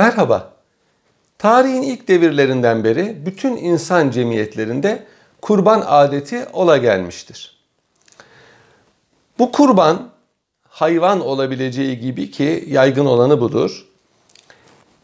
Merhaba. 0.00 0.52
Tarihin 1.38 1.82
ilk 1.82 2.08
devirlerinden 2.08 2.84
beri 2.84 3.26
bütün 3.26 3.56
insan 3.56 4.10
cemiyetlerinde 4.10 5.06
kurban 5.40 5.84
adeti 5.86 6.46
ola 6.52 6.76
gelmiştir. 6.76 7.56
Bu 9.38 9.52
kurban 9.52 10.10
hayvan 10.68 11.20
olabileceği 11.20 12.00
gibi 12.00 12.30
ki 12.30 12.64
yaygın 12.68 13.06
olanı 13.06 13.40
budur. 13.40 13.86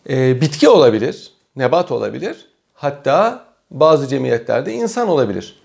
E, 0.08 0.40
bitki 0.40 0.68
olabilir, 0.68 1.32
nebat 1.56 1.92
olabilir. 1.92 2.48
Hatta 2.74 3.44
bazı 3.70 4.06
cemiyetlerde 4.06 4.72
insan 4.72 5.08
olabilir. 5.08 5.62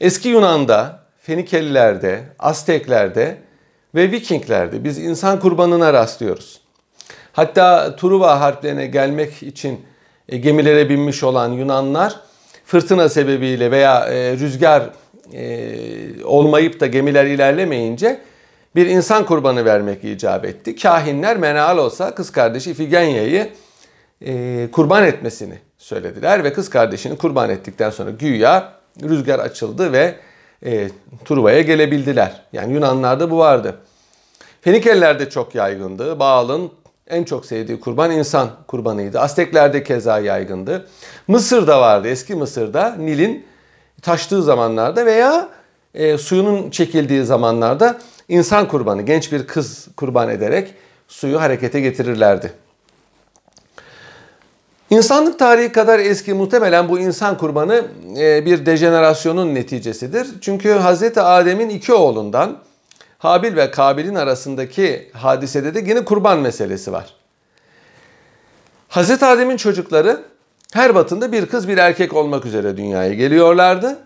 Eski 0.00 0.28
Yunan'da, 0.28 1.00
Fenikelilerde, 1.22 2.24
Azteklerde 2.38 3.38
ve 3.94 4.10
Vikinglerde 4.10 4.84
biz 4.84 4.98
insan 4.98 5.40
kurbanına 5.40 5.92
rastlıyoruz. 5.92 6.60
Hatta 7.32 7.96
Truva 7.96 8.40
harplerine 8.40 8.86
gelmek 8.86 9.42
için 9.42 9.80
e, 10.28 10.36
gemilere 10.36 10.88
binmiş 10.88 11.22
olan 11.22 11.52
Yunanlar 11.52 12.20
fırtına 12.64 13.08
sebebiyle 13.08 13.70
veya 13.70 14.00
e, 14.00 14.32
rüzgar 14.32 14.82
e, 15.32 16.24
olmayıp 16.24 16.80
da 16.80 16.86
gemiler 16.86 17.24
ilerlemeyince 17.24 18.20
bir 18.76 18.86
insan 18.86 19.26
kurbanı 19.26 19.64
vermek 19.64 20.04
icap 20.04 20.44
etti. 20.44 20.76
Kahinler 20.76 21.36
Menal 21.36 21.78
olsa 21.78 22.14
kız 22.14 22.32
kardeşi 22.32 22.70
Ifigenya'yı 22.70 23.48
kurban 24.72 25.04
etmesini 25.04 25.58
söylediler 25.78 26.44
ve 26.44 26.52
kız 26.52 26.70
kardeşini 26.70 27.18
kurban 27.18 27.50
ettikten 27.50 27.90
sonra 27.90 28.10
güya 28.10 28.72
rüzgar 29.02 29.38
açıldı 29.38 29.92
ve 29.92 30.14
e, 30.64 30.88
Truva'ya 31.24 31.60
gelebildiler. 31.60 32.42
Yani 32.52 32.72
Yunanlarda 32.72 33.30
bu 33.30 33.38
vardı. 33.38 33.76
Fenikeliler 34.60 35.30
çok 35.30 35.54
yaygındı. 35.54 36.18
Baal'ın 36.18 36.70
en 37.10 37.24
çok 37.24 37.46
sevdiği 37.46 37.80
kurban 37.80 38.10
insan 38.10 38.50
kurbanıydı. 38.66 39.20
Azteklerde 39.20 39.82
keza 39.82 40.18
yaygındı. 40.18 40.88
Mısır'da 41.28 41.80
vardı. 41.80 42.08
Eski 42.08 42.34
Mısır'da 42.34 42.96
Nil'in 42.98 43.46
taştığı 44.02 44.42
zamanlarda 44.42 45.06
veya 45.06 45.48
e, 45.94 46.18
suyunun 46.18 46.70
çekildiği 46.70 47.24
zamanlarda 47.24 47.98
insan 48.28 48.68
kurbanı, 48.68 49.02
genç 49.02 49.32
bir 49.32 49.46
kız 49.46 49.88
kurban 49.96 50.28
ederek 50.28 50.74
suyu 51.08 51.40
harekete 51.40 51.80
getirirlerdi. 51.80 52.52
İnsanlık 54.90 55.38
tarihi 55.38 55.72
kadar 55.72 55.98
eski 55.98 56.34
muhtemelen 56.34 56.88
bu 56.88 56.98
insan 56.98 57.38
kurbanı 57.38 57.84
e, 58.18 58.46
bir 58.46 58.66
dejenerasyonun 58.66 59.54
neticesidir. 59.54 60.26
Çünkü 60.40 60.68
Hz. 60.68 61.18
Adem'in 61.18 61.68
iki 61.68 61.92
oğlundan 61.92 62.58
Habil 63.20 63.56
ve 63.56 63.70
Kabil'in 63.70 64.14
arasındaki 64.14 65.10
hadisede 65.12 65.74
de 65.74 65.90
yine 65.90 66.04
kurban 66.04 66.38
meselesi 66.38 66.92
var. 66.92 67.14
Hz. 68.88 69.22
Adem'in 69.22 69.56
çocukları 69.56 70.22
her 70.72 70.94
batında 70.94 71.32
bir 71.32 71.46
kız 71.46 71.68
bir 71.68 71.78
erkek 71.78 72.12
olmak 72.14 72.46
üzere 72.46 72.76
dünyaya 72.76 73.14
geliyorlardı. 73.14 73.98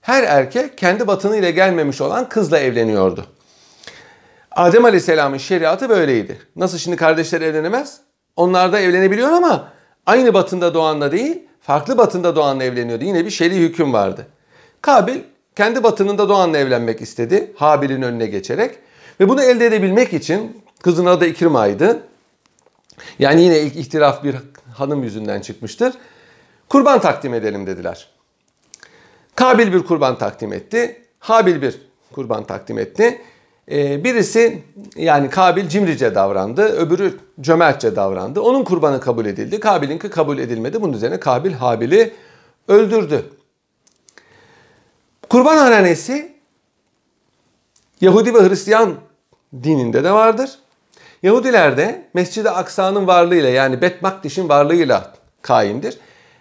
Her 0.00 0.22
erkek 0.22 0.78
kendi 0.78 1.06
batını 1.06 1.36
ile 1.36 1.50
gelmemiş 1.50 2.00
olan 2.00 2.28
kızla 2.28 2.58
evleniyordu. 2.58 3.26
Adem 4.50 4.84
Aleyhisselam'ın 4.84 5.38
şeriatı 5.38 5.88
böyleydi. 5.88 6.38
Nasıl 6.56 6.78
şimdi 6.78 6.96
kardeşler 6.96 7.40
evlenemez? 7.40 8.00
Onlar 8.36 8.72
da 8.72 8.80
evlenebiliyor 8.80 9.28
ama 9.28 9.68
aynı 10.06 10.34
batında 10.34 10.74
doğanla 10.74 11.12
değil, 11.12 11.42
farklı 11.60 11.98
batında 11.98 12.36
doğanla 12.36 12.64
evleniyordu. 12.64 13.04
Yine 13.04 13.24
bir 13.24 13.30
şer'i 13.30 13.56
hüküm 13.56 13.92
vardı. 13.92 14.26
Kabil 14.82 15.20
kendi 15.56 15.82
batınında 15.82 16.28
doğanla 16.28 16.58
evlenmek 16.58 17.00
istedi. 17.00 17.52
Habil'in 17.56 18.02
önüne 18.02 18.26
geçerek. 18.26 18.78
Ve 19.20 19.28
bunu 19.28 19.42
elde 19.42 19.66
edebilmek 19.66 20.12
için 20.12 20.62
kızın 20.82 21.06
adı 21.06 21.26
İkrima'ydı. 21.26 22.02
Yani 23.18 23.42
yine 23.42 23.60
ilk 23.60 23.76
ihtiraf 23.76 24.24
bir 24.24 24.36
hanım 24.74 25.02
yüzünden 25.02 25.40
çıkmıştır. 25.40 25.94
Kurban 26.68 27.00
takdim 27.00 27.34
edelim 27.34 27.66
dediler. 27.66 28.08
Kabil 29.34 29.72
bir 29.72 29.82
kurban 29.82 30.18
takdim 30.18 30.52
etti. 30.52 31.02
Habil 31.18 31.62
bir 31.62 31.80
kurban 32.12 32.44
takdim 32.44 32.78
etti. 32.78 33.20
Ee, 33.70 34.04
birisi 34.04 34.62
yani 34.96 35.30
Kabil 35.30 35.68
cimrice 35.68 36.14
davrandı, 36.14 36.62
öbürü 36.62 37.18
cömertçe 37.40 37.96
davrandı. 37.96 38.40
Onun 38.40 38.64
kurbanı 38.64 39.00
kabul 39.00 39.26
edildi. 39.26 39.60
Kabil'inki 39.60 40.10
kabul 40.10 40.38
edilmedi. 40.38 40.82
Bunun 40.82 40.92
üzerine 40.92 41.20
Kabil 41.20 41.52
Habil'i 41.52 42.12
öldürdü. 42.68 43.24
Kurban 45.30 45.56
hanesi 45.56 46.32
Yahudi 48.00 48.34
ve 48.34 48.48
Hristiyan 48.48 48.94
dininde 49.62 50.04
de 50.04 50.12
vardır. 50.12 50.50
Yahudilerde 51.22 52.06
Mescid-i 52.14 52.50
Aksa'nın 52.50 53.06
varlığıyla 53.06 53.48
yani 53.48 53.80
Bet 53.82 54.02
Makdiş'in 54.02 54.48
varlığıyla 54.48 55.14
kaimdir. 55.42 55.98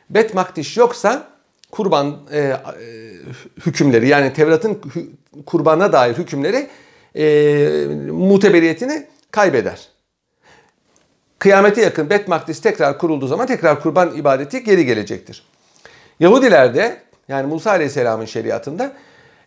Bet 0.10 0.34
Makdiş 0.34 0.78
yoksa 0.78 1.28
kurban 1.72 2.18
e, 2.32 2.40
e, 2.40 2.56
hükümleri 3.66 4.08
yani 4.08 4.34
Tevrat'ın 4.34 4.82
kurbana 5.46 5.94
dair 5.94 6.14
hükümleri 6.14 6.68
e, 7.16 7.26
muteberiyetini 8.12 9.08
kaybeder. 9.32 9.88
Kıyamete 11.40 11.82
yakın 11.82 12.10
Bet 12.10 12.28
Makdis 12.28 12.62
tekrar 12.62 12.98
kurulduğu 12.98 13.28
zaman 13.28 13.48
tekrar 13.48 13.82
kurban 13.82 14.16
ibadeti 14.16 14.64
geri 14.64 14.86
gelecektir. 14.86 15.44
Yahudilerde 16.20 17.09
yani 17.30 17.48
Musa 17.48 17.72
Aleyhisselam'ın 17.72 18.26
şeriatında 18.26 18.94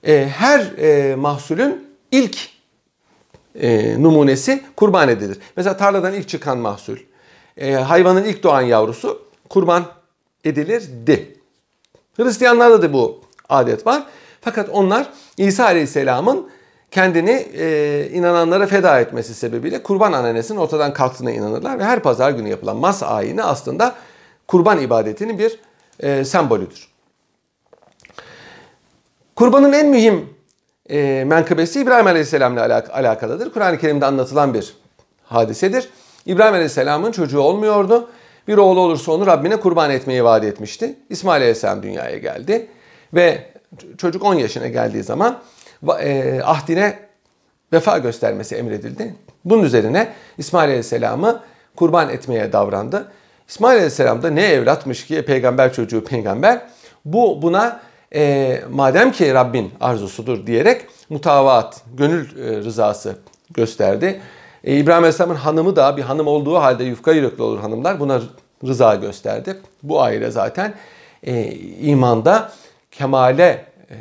e, 0.06 0.28
her 0.28 0.60
e, 0.60 1.14
mahsulün 1.14 1.88
ilk 2.10 2.38
e, 3.60 4.02
numunesi 4.02 4.64
kurban 4.76 5.08
edilir. 5.08 5.38
Mesela 5.56 5.76
tarladan 5.76 6.14
ilk 6.14 6.28
çıkan 6.28 6.58
mahsul, 6.58 6.96
e, 7.56 7.72
hayvanın 7.72 8.24
ilk 8.24 8.42
doğan 8.42 8.62
yavrusu 8.62 9.22
kurban 9.48 9.84
edilirdi. 10.44 11.38
Hristiyanlarda 12.16 12.82
da 12.82 12.92
bu 12.92 13.20
adet 13.48 13.86
var. 13.86 14.02
Fakat 14.40 14.68
onlar 14.68 15.08
İsa 15.36 15.64
Aleyhisselam'ın 15.64 16.50
kendini 16.90 17.46
e, 17.54 18.08
inananlara 18.12 18.66
feda 18.66 19.00
etmesi 19.00 19.34
sebebiyle 19.34 19.82
kurban 19.82 20.12
ananesinin 20.12 20.58
ortadan 20.58 20.92
kalktığına 20.92 21.30
inanırlar 21.30 21.78
ve 21.78 21.84
her 21.84 22.00
pazar 22.00 22.30
günü 22.30 22.48
yapılan 22.48 22.76
mas 22.76 23.02
ayini 23.02 23.42
aslında 23.42 23.94
kurban 24.48 24.80
ibadetinin 24.80 25.38
bir 25.38 25.58
e, 26.00 26.24
sembolüdür. 26.24 26.91
Kurbanın 29.36 29.72
en 29.72 29.86
mühim 29.88 30.28
e, 30.90 31.24
menkıbesi 31.26 31.80
İbrahim 31.80 32.06
Aleyhisselam 32.06 32.52
ile 32.52 32.60
alak- 32.60 32.90
alakalıdır. 32.90 33.52
Kur'an-ı 33.52 33.78
Kerim'de 33.78 34.06
anlatılan 34.06 34.54
bir 34.54 34.74
hadisedir. 35.24 35.88
İbrahim 36.26 36.54
Aleyhisselam'ın 36.54 37.12
çocuğu 37.12 37.40
olmuyordu. 37.40 38.08
Bir 38.48 38.56
oğlu 38.58 38.80
olursa 38.80 39.12
onu 39.12 39.26
Rabbine 39.26 39.56
kurban 39.56 39.90
etmeyi 39.90 40.24
vaat 40.24 40.44
etmişti. 40.44 40.94
İsmail 41.10 41.40
Aleyhisselam 41.42 41.82
dünyaya 41.82 42.18
geldi. 42.18 42.66
Ve 43.14 43.46
çocuk 43.98 44.24
10 44.24 44.34
yaşına 44.34 44.68
geldiği 44.68 45.02
zaman 45.02 45.38
e, 46.00 46.40
ahdine 46.44 46.98
vefa 47.72 47.98
göstermesi 47.98 48.54
emredildi. 48.56 49.14
Bunun 49.44 49.62
üzerine 49.62 50.12
İsmail 50.38 50.68
Aleyhisselam'ı 50.68 51.40
kurban 51.76 52.08
etmeye 52.08 52.52
davrandı. 52.52 53.12
İsmail 53.48 53.74
Aleyhisselam 53.76 54.22
da 54.22 54.30
ne 54.30 54.42
evlatmış 54.42 55.06
ki 55.06 55.22
peygamber 55.24 55.72
çocuğu 55.72 56.04
peygamber. 56.04 56.60
Bu 57.04 57.42
buna 57.42 57.80
e, 58.14 58.62
madem 58.70 59.12
ki 59.12 59.34
Rabbin 59.34 59.70
arzusudur 59.80 60.46
diyerek 60.46 60.86
mutavaat, 61.10 61.82
gönül 61.94 62.38
e, 62.38 62.56
rızası 62.56 63.16
gösterdi. 63.50 64.20
E, 64.64 64.76
İbrahim 64.76 64.98
Aleyhisselam'ın 64.98 65.34
hanımı 65.34 65.76
da 65.76 65.96
bir 65.96 66.02
hanım 66.02 66.26
olduğu 66.26 66.54
halde 66.54 66.84
yufka 66.84 67.12
yürekli 67.12 67.42
olur 67.42 67.60
hanımlar 67.60 68.00
buna 68.00 68.20
rıza 68.66 68.94
gösterdi. 68.94 69.56
Bu 69.82 70.02
aile 70.02 70.30
zaten 70.30 70.74
e, 71.22 71.52
imanda 71.80 72.52
kemale 72.90 73.64
e, 73.90 73.96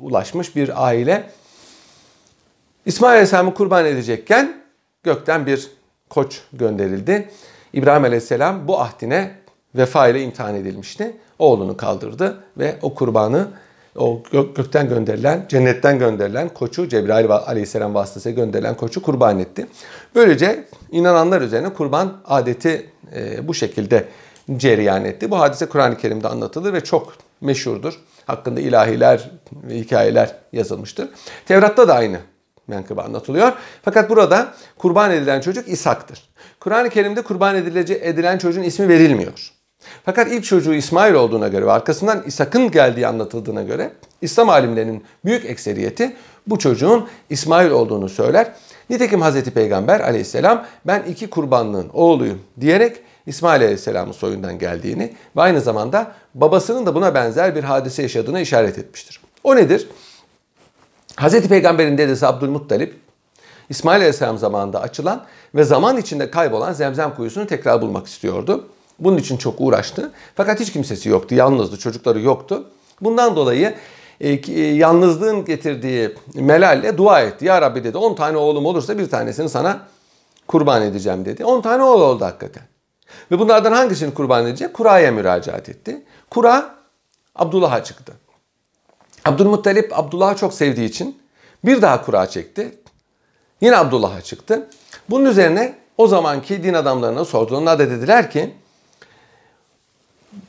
ulaşmış 0.00 0.56
bir 0.56 0.86
aile. 0.86 1.30
İsmail 2.86 3.12
Aleyhisselam'ı 3.12 3.54
kurban 3.54 3.86
edecekken 3.86 4.62
gökten 5.02 5.46
bir 5.46 5.70
koç 6.10 6.40
gönderildi. 6.52 7.30
İbrahim 7.72 8.04
Aleyhisselam 8.04 8.68
bu 8.68 8.80
ahdine 8.80 9.30
vefa 9.74 10.08
ile 10.08 10.22
imtihan 10.22 10.54
edilmişti. 10.54 11.16
Oğlunu 11.38 11.76
kaldırdı 11.76 12.38
ve 12.58 12.76
o 12.82 12.94
kurbanı 12.94 13.48
o 13.96 14.22
gökten 14.32 14.88
gönderilen, 14.88 15.46
cennetten 15.48 15.98
gönderilen 15.98 16.48
koçu 16.48 16.88
Cebrail 16.88 17.30
aleyhisselam 17.30 17.94
vasıtasıyla 17.94 18.44
gönderilen 18.44 18.74
koçu 18.74 19.02
kurban 19.02 19.38
etti. 19.38 19.66
Böylece 20.14 20.64
inananlar 20.90 21.40
üzerine 21.40 21.72
kurban 21.72 22.12
adeti 22.24 22.90
e, 23.14 23.48
bu 23.48 23.54
şekilde 23.54 24.08
cereyan 24.56 25.04
etti. 25.04 25.30
Bu 25.30 25.38
hadise 25.38 25.66
Kur'an-ı 25.66 25.96
Kerim'de 25.96 26.28
anlatılır 26.28 26.72
ve 26.72 26.84
çok 26.84 27.12
meşhurdur. 27.40 28.00
Hakkında 28.26 28.60
ilahiler 28.60 29.30
ve 29.52 29.74
hikayeler 29.78 30.34
yazılmıştır. 30.52 31.08
Tevrat'ta 31.46 31.88
da 31.88 31.94
aynı 31.94 32.18
menkıbe 32.66 33.02
anlatılıyor. 33.02 33.52
Fakat 33.82 34.10
burada 34.10 34.54
kurban 34.78 35.10
edilen 35.10 35.40
çocuk 35.40 35.68
İshak'tır. 35.68 36.28
Kur'an-ı 36.60 36.90
Kerim'de 36.90 37.22
kurban 37.22 37.56
edilen 38.00 38.38
çocuğun 38.38 38.62
ismi 38.62 38.88
verilmiyor. 38.88 39.55
Fakat 40.04 40.32
ilk 40.32 40.44
çocuğu 40.44 40.74
İsmail 40.74 41.14
olduğuna 41.14 41.48
göre 41.48 41.66
ve 41.66 41.72
arkasından 41.72 42.22
İshak'ın 42.26 42.70
geldiği 42.70 43.06
anlatıldığına 43.06 43.62
göre 43.62 43.90
İslam 44.22 44.48
alimlerinin 44.48 45.04
büyük 45.24 45.44
ekseriyeti 45.44 46.16
bu 46.46 46.58
çocuğun 46.58 47.08
İsmail 47.30 47.70
olduğunu 47.70 48.08
söyler. 48.08 48.52
Nitekim 48.90 49.20
Hazreti 49.20 49.50
Peygamber 49.50 50.00
aleyhisselam 50.00 50.66
ben 50.86 51.02
iki 51.02 51.30
kurbanlığın 51.30 51.90
oğluyum 51.92 52.40
diyerek 52.60 52.96
İsmail 53.26 53.62
Aleyhisselam'ın 53.62 54.12
soyundan 54.12 54.58
geldiğini 54.58 55.14
ve 55.36 55.40
aynı 55.40 55.60
zamanda 55.60 56.12
babasının 56.34 56.86
da 56.86 56.94
buna 56.94 57.14
benzer 57.14 57.54
bir 57.54 57.64
hadise 57.64 58.02
yaşadığına 58.02 58.40
işaret 58.40 58.78
etmiştir. 58.78 59.20
O 59.44 59.56
nedir? 59.56 59.88
Hz. 61.20 61.48
Peygamber'in 61.48 61.98
dedesi 61.98 62.26
Abdülmuttalip 62.26 62.94
İsmail 63.68 63.96
Aleyhisselam 63.96 64.38
zamanında 64.38 64.80
açılan 64.80 65.24
ve 65.54 65.64
zaman 65.64 65.96
içinde 65.96 66.30
kaybolan 66.30 66.72
Zemzem 66.72 67.14
kuyusunu 67.14 67.46
tekrar 67.46 67.82
bulmak 67.82 68.06
istiyordu. 68.06 68.68
Bunun 68.98 69.16
için 69.16 69.36
çok 69.36 69.54
uğraştı. 69.58 70.12
Fakat 70.34 70.60
hiç 70.60 70.72
kimsesi 70.72 71.08
yoktu. 71.08 71.34
Yalnızdı. 71.34 71.78
Çocukları 71.78 72.20
yoktu. 72.20 72.70
Bundan 73.00 73.36
dolayı 73.36 73.74
e, 74.20 74.28
e, 74.28 74.60
yalnızlığın 74.60 75.44
getirdiği 75.44 76.14
melalle 76.34 76.98
dua 76.98 77.20
etti. 77.20 77.44
Ya 77.44 77.62
Rabbi 77.62 77.84
dedi 77.84 77.98
10 77.98 78.14
tane 78.14 78.36
oğlum 78.36 78.66
olursa 78.66 78.98
bir 78.98 79.10
tanesini 79.10 79.48
sana 79.48 79.80
kurban 80.46 80.82
edeceğim 80.82 81.24
dedi. 81.24 81.44
10 81.44 81.60
tane 81.60 81.82
oğul 81.82 82.00
oldu 82.00 82.24
hakikaten. 82.24 82.62
Ve 83.30 83.38
bunlardan 83.38 83.72
hangisini 83.72 84.14
kurban 84.14 84.46
edecek? 84.46 84.74
Kura'ya 84.74 85.12
müracaat 85.12 85.68
etti. 85.68 86.02
Kura 86.30 86.74
Abdullah'a 87.34 87.84
çıktı. 87.84 88.12
Abdülmuttalip 89.24 89.98
Abdullah'ı 89.98 90.36
çok 90.36 90.54
sevdiği 90.54 90.88
için 90.88 91.18
bir 91.64 91.82
daha 91.82 92.04
kura 92.04 92.26
çekti. 92.26 92.78
Yine 93.60 93.76
Abdullah'a 93.76 94.20
çıktı. 94.20 94.68
Bunun 95.10 95.24
üzerine 95.24 95.74
o 95.98 96.06
zamanki 96.06 96.62
din 96.62 96.74
adamlarına 96.74 97.24
sordu. 97.24 97.56
Onlar 97.56 97.78
da 97.78 97.90
dediler 97.90 98.30
ki 98.30 98.54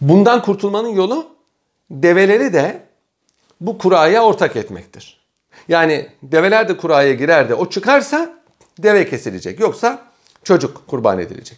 bundan 0.01 0.41
kurtulmanın 0.41 0.89
yolu 0.89 1.27
develeri 1.91 2.53
de 2.53 2.81
bu 3.61 3.77
kuraya 3.77 4.23
ortak 4.23 4.55
etmektir. 4.55 5.17
Yani 5.67 6.07
develer 6.23 6.69
de 6.69 6.77
kuraya 6.77 7.13
girer 7.13 7.49
de 7.49 7.53
o 7.53 7.69
çıkarsa 7.69 8.39
deve 8.79 9.09
kesilecek. 9.09 9.59
Yoksa 9.59 10.01
çocuk 10.43 10.87
kurban 10.87 11.19
edilecek. 11.19 11.57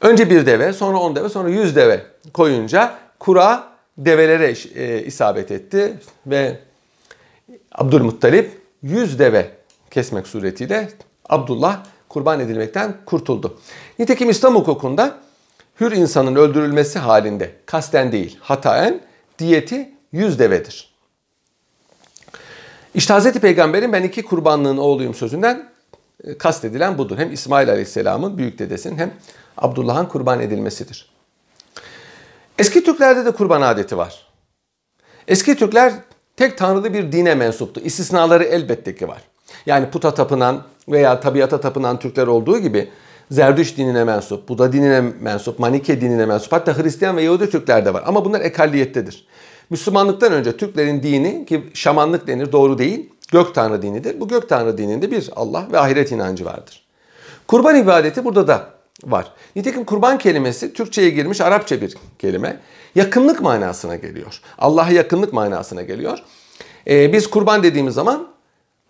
Önce 0.00 0.30
bir 0.30 0.46
deve, 0.46 0.72
sonra 0.72 0.98
on 0.98 1.16
deve, 1.16 1.28
sonra 1.28 1.48
yüz 1.48 1.76
deve 1.76 2.06
koyunca 2.32 2.98
kura 3.18 3.68
develere 3.98 4.54
e, 4.74 5.04
isabet 5.04 5.50
etti 5.50 5.98
ve 6.26 6.58
Abdülmuttalip 7.72 8.60
yüz 8.82 9.18
deve 9.18 9.50
kesmek 9.90 10.26
suretiyle 10.26 10.88
Abdullah 11.28 11.84
kurban 12.08 12.40
edilmekten 12.40 12.94
kurtuldu. 13.06 13.58
Nitekim 13.98 14.30
İslam 14.30 14.54
hukukunda 14.54 15.18
hür 15.80 15.92
insanın 15.92 16.36
öldürülmesi 16.36 16.98
halinde 16.98 17.50
kasten 17.66 18.12
değil 18.12 18.38
hataen 18.40 19.00
diyeti 19.38 19.90
yüz 20.12 20.38
devedir. 20.38 20.94
İşte 22.94 23.14
Hz. 23.14 23.32
Peygamber'in 23.32 23.92
ben 23.92 24.02
iki 24.02 24.22
kurbanlığın 24.22 24.76
oğluyum 24.76 25.14
sözünden 25.14 25.68
e, 26.24 26.38
kastedilen 26.38 26.98
budur. 26.98 27.18
Hem 27.18 27.32
İsmail 27.32 27.70
Aleyhisselam'ın 27.70 28.38
büyük 28.38 28.58
dedesinin 28.58 28.98
hem 28.98 29.14
Abdullah'ın 29.56 30.06
kurban 30.06 30.40
edilmesidir. 30.40 31.14
Eski 32.58 32.84
Türklerde 32.84 33.24
de 33.24 33.30
kurban 33.30 33.62
adeti 33.62 33.96
var. 33.96 34.26
Eski 35.28 35.56
Türkler 35.56 35.92
tek 36.36 36.58
tanrılı 36.58 36.94
bir 36.94 37.12
dine 37.12 37.34
mensuptu. 37.34 37.80
İstisnaları 37.80 38.44
elbette 38.44 38.94
ki 38.94 39.08
var. 39.08 39.22
Yani 39.66 39.90
puta 39.90 40.14
tapınan 40.14 40.62
veya 40.88 41.20
tabiata 41.20 41.60
tapınan 41.60 41.98
Türkler 41.98 42.26
olduğu 42.26 42.58
gibi 42.58 42.90
Zerdüş 43.30 43.76
dinine 43.76 44.04
mensup, 44.04 44.48
Buda 44.48 44.72
dinine 44.72 45.00
mensup, 45.20 45.58
Manike 45.58 46.00
dinine 46.00 46.26
mensup 46.26 46.52
hatta 46.52 46.78
Hristiyan 46.78 47.16
ve 47.16 47.22
Yahudi 47.22 47.50
Türkler 47.50 47.84
de 47.84 47.94
var. 47.94 48.02
Ama 48.06 48.24
bunlar 48.24 48.40
ekalliyettedir. 48.40 49.26
Müslümanlıktan 49.70 50.32
önce 50.32 50.56
Türklerin 50.56 51.02
dini 51.02 51.46
ki 51.46 51.64
şamanlık 51.74 52.26
denir 52.26 52.52
doğru 52.52 52.78
değil. 52.78 53.10
Gök 53.32 53.54
Tanrı 53.54 53.82
dinidir. 53.82 54.20
Bu 54.20 54.28
Gök 54.28 54.48
Tanrı 54.48 54.78
dininde 54.78 55.10
bir 55.10 55.30
Allah 55.36 55.66
ve 55.72 55.78
ahiret 55.78 56.12
inancı 56.12 56.44
vardır. 56.44 56.82
Kurban 57.48 57.76
ibadeti 57.76 58.24
burada 58.24 58.48
da 58.48 58.70
var. 59.04 59.32
Nitekim 59.56 59.84
kurban 59.84 60.18
kelimesi 60.18 60.72
Türkçe'ye 60.72 61.10
girmiş 61.10 61.40
Arapça 61.40 61.80
bir 61.80 61.94
kelime. 62.18 62.60
Yakınlık 62.94 63.40
manasına 63.40 63.96
geliyor. 63.96 64.40
Allah'a 64.58 64.90
yakınlık 64.90 65.32
manasına 65.32 65.82
geliyor. 65.82 66.18
Ee, 66.88 67.12
biz 67.12 67.30
kurban 67.30 67.62
dediğimiz 67.62 67.94
zaman 67.94 68.33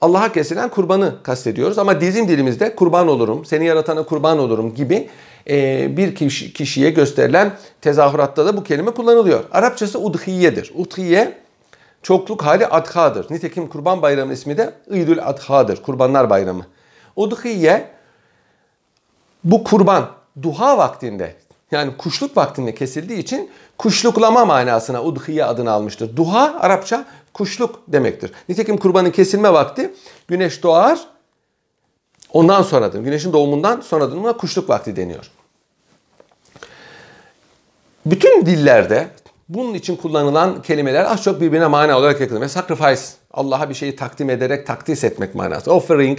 Allah'a 0.04 0.32
kesilen 0.32 0.68
kurbanı 0.68 1.22
kastediyoruz. 1.22 1.78
Ama 1.78 2.00
bizim 2.00 2.28
dilimizde 2.28 2.76
kurban 2.76 3.08
olurum, 3.08 3.44
seni 3.44 3.66
yaratana 3.66 4.02
kurban 4.02 4.38
olurum 4.38 4.74
gibi 4.74 5.08
e, 5.50 5.88
bir 5.96 6.14
kişi, 6.14 6.52
kişiye 6.52 6.90
gösterilen 6.90 7.52
tezahüratta 7.80 8.46
da 8.46 8.56
bu 8.56 8.64
kelime 8.64 8.90
kullanılıyor. 8.90 9.44
Arapçası 9.52 9.98
udhiyedir. 9.98 10.72
Udhiye 10.74 11.38
çokluk 12.02 12.42
hali 12.42 12.66
adhadır. 12.66 13.26
Nitekim 13.30 13.68
kurban 13.68 14.02
bayramı 14.02 14.32
ismi 14.32 14.58
de 14.58 14.74
İdül 14.90 15.28
Adha'dır. 15.28 15.82
Kurbanlar 15.82 16.30
bayramı. 16.30 16.66
Udhiye 17.16 17.88
bu 19.44 19.64
kurban 19.64 20.10
duha 20.42 20.78
vaktinde 20.78 21.34
yani 21.74 21.96
kuşluk 21.96 22.36
vaktinde 22.36 22.74
kesildiği 22.74 23.18
için 23.18 23.50
kuşluklama 23.78 24.44
manasına 24.44 25.02
udhiye 25.02 25.44
adını 25.44 25.70
almıştır. 25.70 26.16
Duha 26.16 26.54
Arapça 26.60 27.04
kuşluk 27.34 27.80
demektir. 27.88 28.32
Nitekim 28.48 28.76
kurbanın 28.76 29.10
kesilme 29.10 29.52
vakti 29.52 29.94
güneş 30.28 30.62
doğar 30.62 30.98
ondan 32.32 32.62
sonradır. 32.62 33.00
Güneşin 33.00 33.32
doğumundan 33.32 33.80
sonradır. 33.80 34.16
Buna 34.16 34.32
kuşluk 34.32 34.68
vakti 34.68 34.96
deniyor. 34.96 35.30
Bütün 38.06 38.46
dillerde 38.46 39.08
bunun 39.48 39.74
için 39.74 39.96
kullanılan 39.96 40.62
kelimeler 40.62 41.04
az 41.04 41.22
çok 41.22 41.40
birbirine 41.40 41.66
mana 41.66 41.98
olarak 41.98 42.20
yakın. 42.20 42.40
Ve 42.40 42.48
sacrifice, 42.48 43.02
Allah'a 43.32 43.68
bir 43.68 43.74
şeyi 43.74 43.96
takdim 43.96 44.30
ederek 44.30 44.66
takdis 44.66 45.04
etmek 45.04 45.34
manası. 45.34 45.72
Offering, 45.72 46.18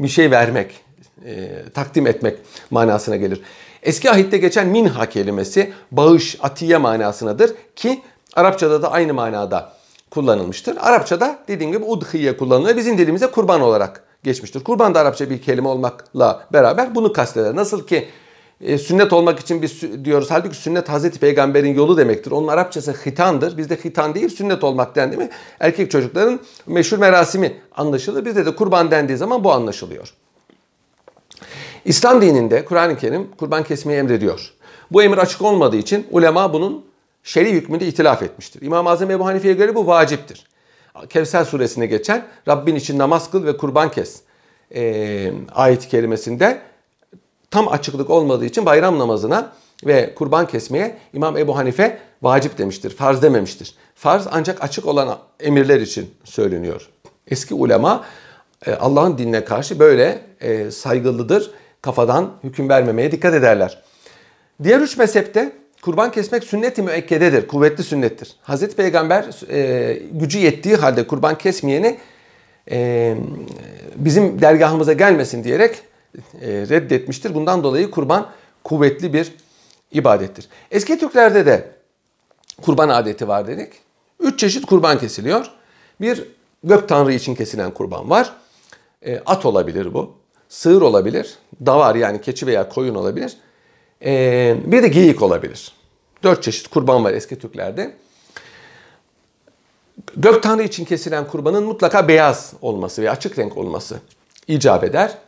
bir 0.00 0.08
şey 0.08 0.30
vermek, 0.30 0.84
e, 1.26 1.48
takdim 1.74 2.06
etmek 2.06 2.38
manasına 2.70 3.16
gelir. 3.16 3.40
Eski 3.82 4.10
ahitte 4.10 4.38
geçen 4.38 4.68
minha 4.68 5.08
kelimesi 5.08 5.72
bağış, 5.90 6.38
atiye 6.42 6.76
manasınadır 6.76 7.54
ki 7.76 8.02
Arapçada 8.34 8.82
da 8.82 8.92
aynı 8.92 9.14
manada 9.14 9.72
kullanılmıştır. 10.10 10.76
Arapçada 10.80 11.38
dediğim 11.48 11.72
gibi 11.72 11.84
udhiye 11.84 12.36
kullanılıyor. 12.36 12.76
Bizim 12.76 12.98
dilimize 12.98 13.26
kurban 13.26 13.60
olarak 13.60 14.04
geçmiştir. 14.24 14.64
Kurban 14.64 14.94
da 14.94 15.00
Arapça 15.00 15.30
bir 15.30 15.42
kelime 15.42 15.68
olmakla 15.68 16.46
beraber 16.52 16.94
bunu 16.94 17.12
kasteder. 17.12 17.56
Nasıl 17.56 17.86
ki 17.86 18.08
e, 18.60 18.78
sünnet 18.78 19.12
olmak 19.12 19.40
için 19.40 19.62
biz 19.62 20.04
diyoruz. 20.04 20.30
Halbuki 20.30 20.56
sünnet 20.56 20.88
Hazreti 20.88 21.18
Peygamber'in 21.18 21.74
yolu 21.74 21.96
demektir. 21.96 22.30
Onun 22.30 22.48
Arapçası 22.48 22.92
hitandır. 22.92 23.56
Bizde 23.56 23.76
hitan 23.76 24.14
değil 24.14 24.28
sünnet 24.28 24.64
olmak 24.64 24.96
dendi 24.96 25.16
mi 25.16 25.28
erkek 25.60 25.90
çocukların 25.90 26.40
meşhur 26.66 26.98
merasimi 26.98 27.56
anlaşılır. 27.76 28.24
Bizde 28.24 28.46
de 28.46 28.56
kurban 28.56 28.90
dendiği 28.90 29.18
zaman 29.18 29.44
bu 29.44 29.52
anlaşılıyor. 29.52 30.14
İslam 31.84 32.22
dininde 32.22 32.64
Kur'an-ı 32.64 32.96
Kerim 32.96 33.30
kurban 33.38 33.64
kesmeyi 33.64 33.98
emrediyor. 33.98 34.52
Bu 34.90 35.02
emir 35.02 35.18
açık 35.18 35.42
olmadığı 35.42 35.76
için 35.76 36.06
ulema 36.10 36.52
bunun 36.52 36.84
şer'i 37.22 37.52
hükmünde 37.52 37.86
itilaf 37.86 38.22
etmiştir. 38.22 38.62
İmam-ı 38.62 38.90
Azam 38.90 39.10
Ebu 39.10 39.26
Hanife'ye 39.26 39.54
göre 39.54 39.74
bu 39.74 39.86
vaciptir. 39.86 40.46
Kevser 41.08 41.44
suresine 41.44 41.86
geçen 41.86 42.26
Rabbin 42.48 42.74
için 42.74 42.98
namaz 42.98 43.30
kıl 43.30 43.46
ve 43.46 43.56
kurban 43.56 43.90
kes 43.90 44.20
e, 44.74 45.32
ayet-i 45.54 45.88
kerimesinde 45.88 46.60
tam 47.50 47.68
açıklık 47.68 48.10
olmadığı 48.10 48.44
için 48.44 48.66
bayram 48.66 48.98
namazına 48.98 49.52
ve 49.86 50.14
kurban 50.14 50.46
kesmeye 50.46 50.98
İmam 51.12 51.36
Ebu 51.36 51.56
Hanife 51.56 51.98
vacip 52.22 52.58
demiştir. 52.58 52.90
Farz 52.90 53.22
dememiştir. 53.22 53.74
Farz 53.94 54.26
ancak 54.30 54.64
açık 54.64 54.86
olan 54.86 55.18
emirler 55.40 55.80
için 55.80 56.14
söyleniyor. 56.24 56.88
Eski 57.26 57.54
ulema 57.54 58.04
Allah'ın 58.80 59.18
dinine 59.18 59.44
karşı 59.44 59.78
böyle 59.78 60.22
saygılıdır. 60.70 61.50
Kafadan 61.82 62.32
hüküm 62.44 62.68
vermemeye 62.68 63.12
dikkat 63.12 63.34
ederler. 63.34 63.82
Diğer 64.62 64.80
üç 64.80 64.96
mezhepte 64.96 65.52
kurban 65.82 66.12
kesmek 66.12 66.44
sünnet-i 66.44 66.82
müekkededir. 66.82 67.48
Kuvvetli 67.48 67.84
sünnettir. 67.84 68.36
Hazreti 68.42 68.76
Peygamber 68.76 69.24
e, 69.50 69.98
gücü 70.12 70.38
yettiği 70.38 70.76
halde 70.76 71.06
kurban 71.06 71.38
kesmeyeni 71.38 71.98
bizim 73.96 74.40
dergahımıza 74.40 74.92
gelmesin 74.92 75.44
diyerek 75.44 75.82
reddetmiştir. 76.42 77.34
Bundan 77.34 77.62
dolayı 77.62 77.90
kurban 77.90 78.30
kuvvetli 78.64 79.12
bir 79.12 79.32
ibadettir. 79.92 80.48
Eski 80.70 80.98
Türklerde 80.98 81.46
de 81.46 81.70
kurban 82.62 82.88
adeti 82.88 83.28
var 83.28 83.46
dedik. 83.46 83.72
Üç 84.20 84.40
çeşit 84.40 84.66
kurban 84.66 84.98
kesiliyor. 84.98 85.50
Bir 86.00 86.24
gök 86.64 86.88
tanrı 86.88 87.12
için 87.12 87.34
kesilen 87.34 87.70
kurban 87.70 88.10
var. 88.10 88.32
E, 89.02 89.18
at 89.26 89.46
olabilir 89.46 89.94
bu. 89.94 90.19
Sığır 90.50 90.82
olabilir. 90.82 91.34
Davar 91.66 91.94
yani 91.94 92.20
keçi 92.20 92.46
veya 92.46 92.68
koyun 92.68 92.94
olabilir. 92.94 93.36
E, 94.04 94.56
bir 94.64 94.82
de 94.82 94.88
geyik 94.88 95.22
olabilir. 95.22 95.72
Dört 96.22 96.42
çeşit 96.42 96.68
kurban 96.68 97.04
var 97.04 97.12
eski 97.12 97.38
Türklerde. 97.38 97.94
Gök 100.16 100.42
tanrı 100.42 100.62
için 100.62 100.84
kesilen 100.84 101.26
kurbanın 101.26 101.64
mutlaka 101.64 102.08
beyaz 102.08 102.52
olması 102.62 103.02
ve 103.02 103.10
açık 103.10 103.38
renk 103.38 103.56
olması 103.56 104.00
icap 104.48 104.84
eder. 104.84 105.18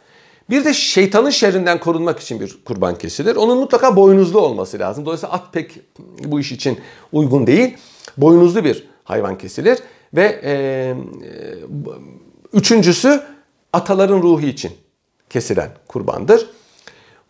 Bir 0.50 0.64
de 0.64 0.74
şeytanın 0.74 1.30
şerrinden 1.30 1.80
korunmak 1.80 2.20
için 2.20 2.40
bir 2.40 2.58
kurban 2.64 2.98
kesilir. 2.98 3.36
Onun 3.36 3.58
mutlaka 3.58 3.96
boynuzlu 3.96 4.40
olması 4.40 4.78
lazım. 4.78 5.06
Dolayısıyla 5.06 5.34
at 5.34 5.52
pek 5.52 5.80
bu 6.24 6.40
iş 6.40 6.52
için 6.52 6.80
uygun 7.12 7.46
değil. 7.46 7.76
Boynuzlu 8.16 8.64
bir 8.64 8.88
hayvan 9.04 9.38
kesilir. 9.38 9.78
Ve 10.14 10.40
e, 10.44 10.94
üçüncüsü 12.52 13.22
ataların 13.72 14.22
ruhu 14.22 14.40
için 14.40 14.72
kesilen 15.32 15.70
kurbandır. 15.88 16.46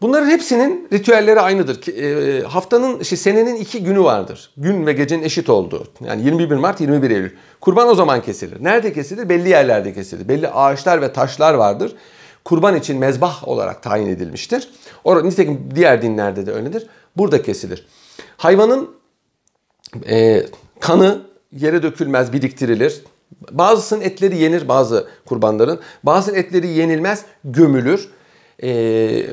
Bunların 0.00 0.30
hepsinin 0.30 0.88
ritüelleri 0.92 1.40
aynıdır. 1.40 1.88
E, 1.88 2.42
haftanın, 2.42 3.00
işte 3.00 3.16
senenin 3.16 3.56
iki 3.56 3.84
günü 3.84 4.04
vardır. 4.04 4.50
Gün 4.56 4.86
ve 4.86 4.92
gecenin 4.92 5.22
eşit 5.22 5.50
olduğu. 5.50 5.86
Yani 6.04 6.24
21 6.24 6.56
Mart, 6.56 6.80
21 6.80 7.10
Eylül. 7.10 7.30
Kurban 7.60 7.88
o 7.88 7.94
zaman 7.94 8.22
kesilir. 8.22 8.64
Nerede 8.64 8.92
kesilir? 8.92 9.28
Belli 9.28 9.48
yerlerde 9.48 9.94
kesilir. 9.94 10.28
Belli 10.28 10.48
ağaçlar 10.48 11.02
ve 11.02 11.12
taşlar 11.12 11.54
vardır. 11.54 11.92
Kurban 12.44 12.76
için 12.76 12.98
mezbah 12.98 13.48
olarak 13.48 13.82
tayin 13.82 14.08
edilmiştir. 14.08 14.68
Orada, 15.04 15.26
nitekim 15.26 15.68
diğer 15.74 16.02
dinlerde 16.02 16.46
de 16.46 16.52
öyledir. 16.52 16.86
Burada 17.16 17.42
kesilir. 17.42 17.86
Hayvanın 18.36 18.90
e, 20.08 20.46
kanı 20.80 21.22
yere 21.52 21.82
dökülmez, 21.82 22.32
biriktirilir. 22.32 23.02
Bazısının 23.50 24.00
etleri 24.00 24.38
yenir 24.38 24.68
bazı 24.68 25.08
kurbanların. 25.26 25.80
Bazı 26.02 26.36
etleri 26.36 26.68
yenilmez, 26.68 27.24
gömülür. 27.44 28.08
E, 28.62 29.26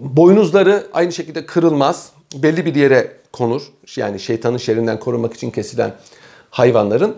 boynuzları 0.00 0.86
aynı 0.92 1.12
şekilde 1.12 1.46
kırılmaz. 1.46 2.12
Belli 2.34 2.66
bir 2.66 2.74
yere 2.74 3.12
konur. 3.32 3.62
Yani 3.96 4.20
şeytanın 4.20 4.58
şerrinden 4.58 5.00
korunmak 5.00 5.34
için 5.34 5.50
kesilen 5.50 5.94
hayvanların. 6.50 7.16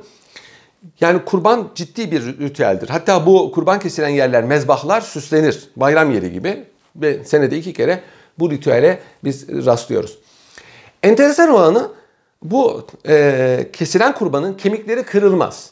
Yani 1.01 1.25
kurban 1.25 1.71
ciddi 1.75 2.11
bir 2.11 2.39
ritüeldir. 2.39 2.89
Hatta 2.89 3.27
bu 3.27 3.53
kurban 3.53 3.79
kesilen 3.79 4.09
yerler, 4.09 4.45
mezbahlar 4.45 5.01
süslenir. 5.01 5.69
Bayram 5.77 6.11
yeri 6.11 6.33
gibi. 6.33 6.65
Ve 6.97 7.25
senede 7.25 7.59
iki 7.59 7.73
kere 7.73 8.01
bu 8.39 8.51
ritüele 8.51 9.01
biz 9.25 9.67
rastlıyoruz. 9.67 10.19
Enteresan 11.03 11.51
olanı 11.51 11.89
bu 12.43 12.87
e, 13.09 13.69
kesilen 13.73 14.15
kurbanın 14.15 14.55
kemikleri 14.55 15.03
kırılmaz. 15.03 15.71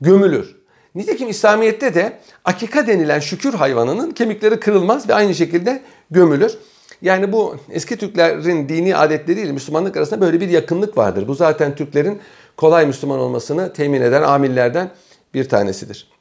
Gömülür. 0.00 0.56
Nitekim 0.94 1.28
İslamiyet'te 1.28 1.94
de 1.94 2.18
akika 2.44 2.86
denilen 2.86 3.20
şükür 3.20 3.54
hayvanının 3.54 4.10
kemikleri 4.10 4.60
kırılmaz 4.60 5.08
ve 5.08 5.14
aynı 5.14 5.34
şekilde 5.34 5.82
gömülür. 6.10 6.58
Yani 7.02 7.32
bu 7.32 7.56
eski 7.70 7.96
Türklerin 7.96 8.68
dini 8.68 8.96
adetleriyle 8.96 9.52
Müslümanlık 9.52 9.96
arasında 9.96 10.20
böyle 10.20 10.40
bir 10.40 10.48
yakınlık 10.48 10.96
vardır. 10.96 11.28
Bu 11.28 11.34
zaten 11.34 11.74
Türklerin 11.74 12.20
kolay 12.56 12.86
Müslüman 12.86 13.18
olmasını 13.18 13.72
temin 13.72 14.00
eden 14.00 14.22
amillerden 14.22 14.90
bir 15.34 15.48
tanesidir. 15.48 16.17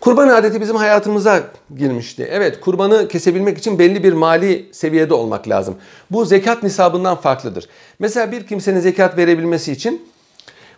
Kurban 0.00 0.28
adeti 0.28 0.60
bizim 0.60 0.76
hayatımıza 0.76 1.42
girmişti. 1.76 2.28
Evet 2.30 2.60
kurbanı 2.60 3.08
kesebilmek 3.08 3.58
için 3.58 3.78
belli 3.78 4.04
bir 4.04 4.12
mali 4.12 4.68
seviyede 4.72 5.14
olmak 5.14 5.48
lazım. 5.48 5.76
Bu 6.10 6.24
zekat 6.24 6.62
nisabından 6.62 7.16
farklıdır. 7.16 7.68
Mesela 7.98 8.32
bir 8.32 8.46
kimsenin 8.46 8.80
zekat 8.80 9.16
verebilmesi 9.16 9.72
için 9.72 10.08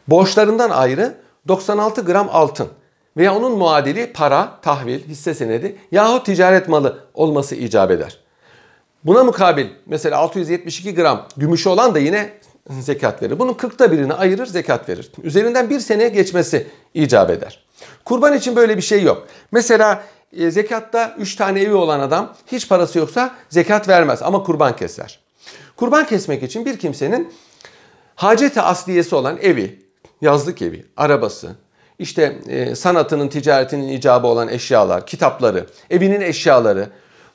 borçlarından 0.08 0.70
ayrı 0.70 1.14
96 1.48 2.04
gram 2.04 2.28
altın 2.32 2.68
veya 3.16 3.36
onun 3.36 3.58
muadili 3.58 4.12
para, 4.12 4.58
tahvil, 4.62 5.00
hisse 5.08 5.34
senedi 5.34 5.76
yahut 5.92 6.26
ticaret 6.26 6.68
malı 6.68 6.98
olması 7.14 7.54
icap 7.54 7.90
eder. 7.90 8.18
Buna 9.04 9.24
mukabil 9.24 9.66
mesela 9.86 10.18
672 10.18 10.94
gram 10.94 11.26
gümüşü 11.36 11.68
olan 11.68 11.94
da 11.94 11.98
yine 11.98 12.30
zekat 12.70 13.22
verir. 13.22 13.38
Bunun 13.38 13.52
40'ta 13.52 13.92
birini 13.92 14.14
ayırır 14.14 14.46
zekat 14.46 14.88
verir. 14.88 15.12
Üzerinden 15.22 15.70
bir 15.70 15.80
sene 15.80 16.08
geçmesi 16.08 16.66
icap 16.94 17.30
eder. 17.30 17.69
Kurban 18.04 18.36
için 18.36 18.56
böyle 18.56 18.76
bir 18.76 18.82
şey 18.82 19.02
yok. 19.02 19.28
Mesela 19.52 20.02
e, 20.32 20.50
zekatta 20.50 21.14
3 21.18 21.36
tane 21.36 21.60
evi 21.60 21.74
olan 21.74 22.00
adam 22.00 22.34
hiç 22.46 22.68
parası 22.68 22.98
yoksa 22.98 23.34
zekat 23.48 23.88
vermez 23.88 24.22
ama 24.22 24.42
kurban 24.42 24.76
keser. 24.76 25.20
Kurban 25.76 26.06
kesmek 26.06 26.42
için 26.42 26.66
bir 26.66 26.78
kimsenin 26.78 27.32
haceti 28.14 28.60
asliyesi 28.60 29.14
olan 29.14 29.38
evi, 29.42 29.82
yazlık 30.20 30.62
evi, 30.62 30.86
arabası, 30.96 31.50
işte 31.98 32.38
e, 32.48 32.74
sanatının, 32.74 33.28
ticaretinin 33.28 33.88
icabı 33.88 34.26
olan 34.26 34.48
eşyalar, 34.48 35.06
kitapları, 35.06 35.66
evinin 35.90 36.20
eşyaları 36.20 36.88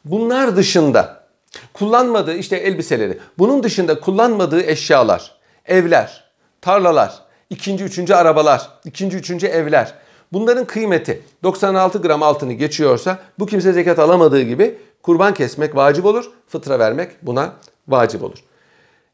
bunlar 0.05 0.55
dışında 0.55 1.25
kullanmadığı 1.73 2.35
işte 2.35 2.55
elbiseleri, 2.55 3.19
bunun 3.37 3.63
dışında 3.63 3.99
kullanmadığı 3.99 4.61
eşyalar, 4.61 5.35
evler, 5.65 6.23
tarlalar, 6.61 7.13
ikinci, 7.49 7.83
üçüncü 7.83 8.13
arabalar, 8.13 8.69
ikinci, 8.85 9.17
üçüncü 9.17 9.47
evler, 9.47 9.93
Bunların 10.35 10.65
kıymeti 10.65 11.21
96 11.43 12.01
gram 12.01 12.23
altını 12.23 12.53
geçiyorsa 12.53 13.19
bu 13.39 13.45
kimse 13.45 13.73
zekat 13.73 13.99
alamadığı 13.99 14.41
gibi 14.41 14.77
kurban 15.03 15.33
kesmek 15.33 15.75
vacip 15.75 16.05
olur, 16.05 16.31
fıtra 16.47 16.79
vermek 16.79 17.11
buna 17.21 17.53
vacip 17.87 18.23
olur. 18.23 18.37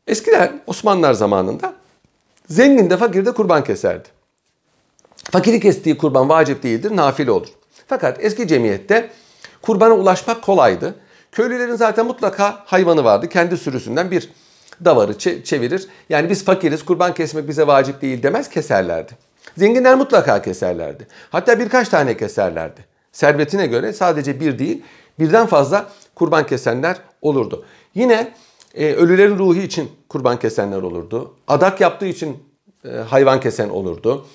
Eskiden 0.07 0.61
Osmanlılar 0.67 1.13
zamanında 1.13 1.73
zengin 2.49 2.89
de 2.89 2.97
fakir 2.97 3.25
de 3.25 3.31
kurban 3.31 3.63
keserdi. 3.63 4.09
Fakiri 5.31 5.59
kestiği 5.59 5.97
kurban 5.97 6.29
vacip 6.29 6.63
değildir, 6.63 6.95
nafile 6.95 7.31
olur. 7.31 7.49
Fakat 7.87 8.23
eski 8.23 8.47
cemiyette 8.47 9.09
kurbana 9.61 9.93
ulaşmak 9.93 10.41
kolaydı. 10.41 10.95
Köylülerin 11.31 11.75
zaten 11.75 12.05
mutlaka 12.05 12.63
hayvanı 12.65 13.03
vardı. 13.03 13.29
Kendi 13.29 13.57
sürüsünden 13.57 14.11
bir 14.11 14.29
davarı 14.85 15.17
çevirir. 15.43 15.87
Yani 16.09 16.29
biz 16.29 16.45
fakiriz, 16.45 16.85
kurban 16.85 17.13
kesmek 17.13 17.47
bize 17.47 17.67
vacip 17.67 18.01
değil 18.01 18.23
demez, 18.23 18.49
keserlerdi. 18.49 19.30
Zenginler 19.57 19.95
mutlaka 19.95 20.41
keserlerdi. 20.41 21.07
Hatta 21.29 21.59
birkaç 21.59 21.89
tane 21.89 22.17
keserlerdi. 22.17 22.85
Servetine 23.11 23.67
göre 23.67 23.93
sadece 23.93 24.39
bir 24.39 24.59
değil, 24.59 24.83
birden 25.19 25.47
fazla 25.47 25.89
kurban 26.15 26.45
kesenler 26.45 26.97
olurdu. 27.21 27.65
Yine 27.95 28.33
e, 28.75 28.93
ölülerin 28.93 29.37
ruhu 29.37 29.55
için 29.55 29.91
kurban 30.09 30.39
kesenler 30.39 30.81
olurdu. 30.81 31.35
Adak 31.47 31.81
yaptığı 31.81 32.05
için 32.05 32.43
e, 32.85 32.89
hayvan 32.89 33.39
kesen 33.39 33.69
olurdu. 33.69 34.25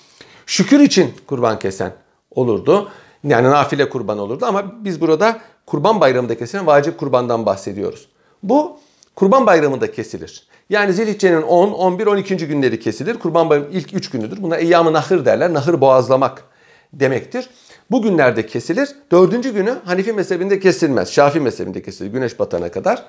Şükür 0.47 0.81
için 0.81 1.15
kurban 1.27 1.59
kesen 1.59 1.93
olurdu. 2.31 2.89
Yani 3.25 3.51
nafile 3.51 3.89
kurban 3.89 4.19
olurdu 4.19 4.47
ama 4.47 4.85
biz 4.85 5.01
burada 5.01 5.41
kurban 5.67 6.01
bayramında 6.01 6.39
kesilen 6.39 6.67
vacip 6.67 6.99
kurbandan 6.99 7.47
bahsediyoruz. 7.47 8.09
Bu 8.43 8.79
kurban 9.15 9.47
bayramında 9.47 9.93
kesilir. 9.93 10.47
Yani 10.71 10.93
Zilhicce'nin 10.93 11.43
10, 11.43 11.73
11, 11.73 12.07
12. 12.07 12.37
günleri 12.37 12.81
kesilir. 12.81 13.15
Kurban 13.15 13.51
bayramı 13.51 13.69
ilk 13.73 13.95
3 13.95 14.11
günüdür. 14.11 14.43
Buna 14.43 14.57
eyyam-ı 14.57 14.93
nahır 14.93 15.25
derler. 15.25 15.55
Nahır 15.55 15.81
boğazlamak 15.81 16.45
demektir. 16.93 17.51
Bu 17.91 18.03
günlerde 18.03 18.47
kesilir. 18.47 18.89
Dördüncü 19.13 19.55
günü 19.55 19.75
Hanifi 19.85 20.13
mezhebinde 20.13 20.61
kesilmez. 20.61 21.13
Şafi 21.13 21.41
mezhebinde 21.41 21.83
kesilir 21.83 22.13
güneş 22.13 22.39
batana 22.39 22.71
kadar. 22.71 23.05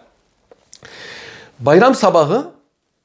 Bayram 1.59 1.95
sabahı 1.95 2.47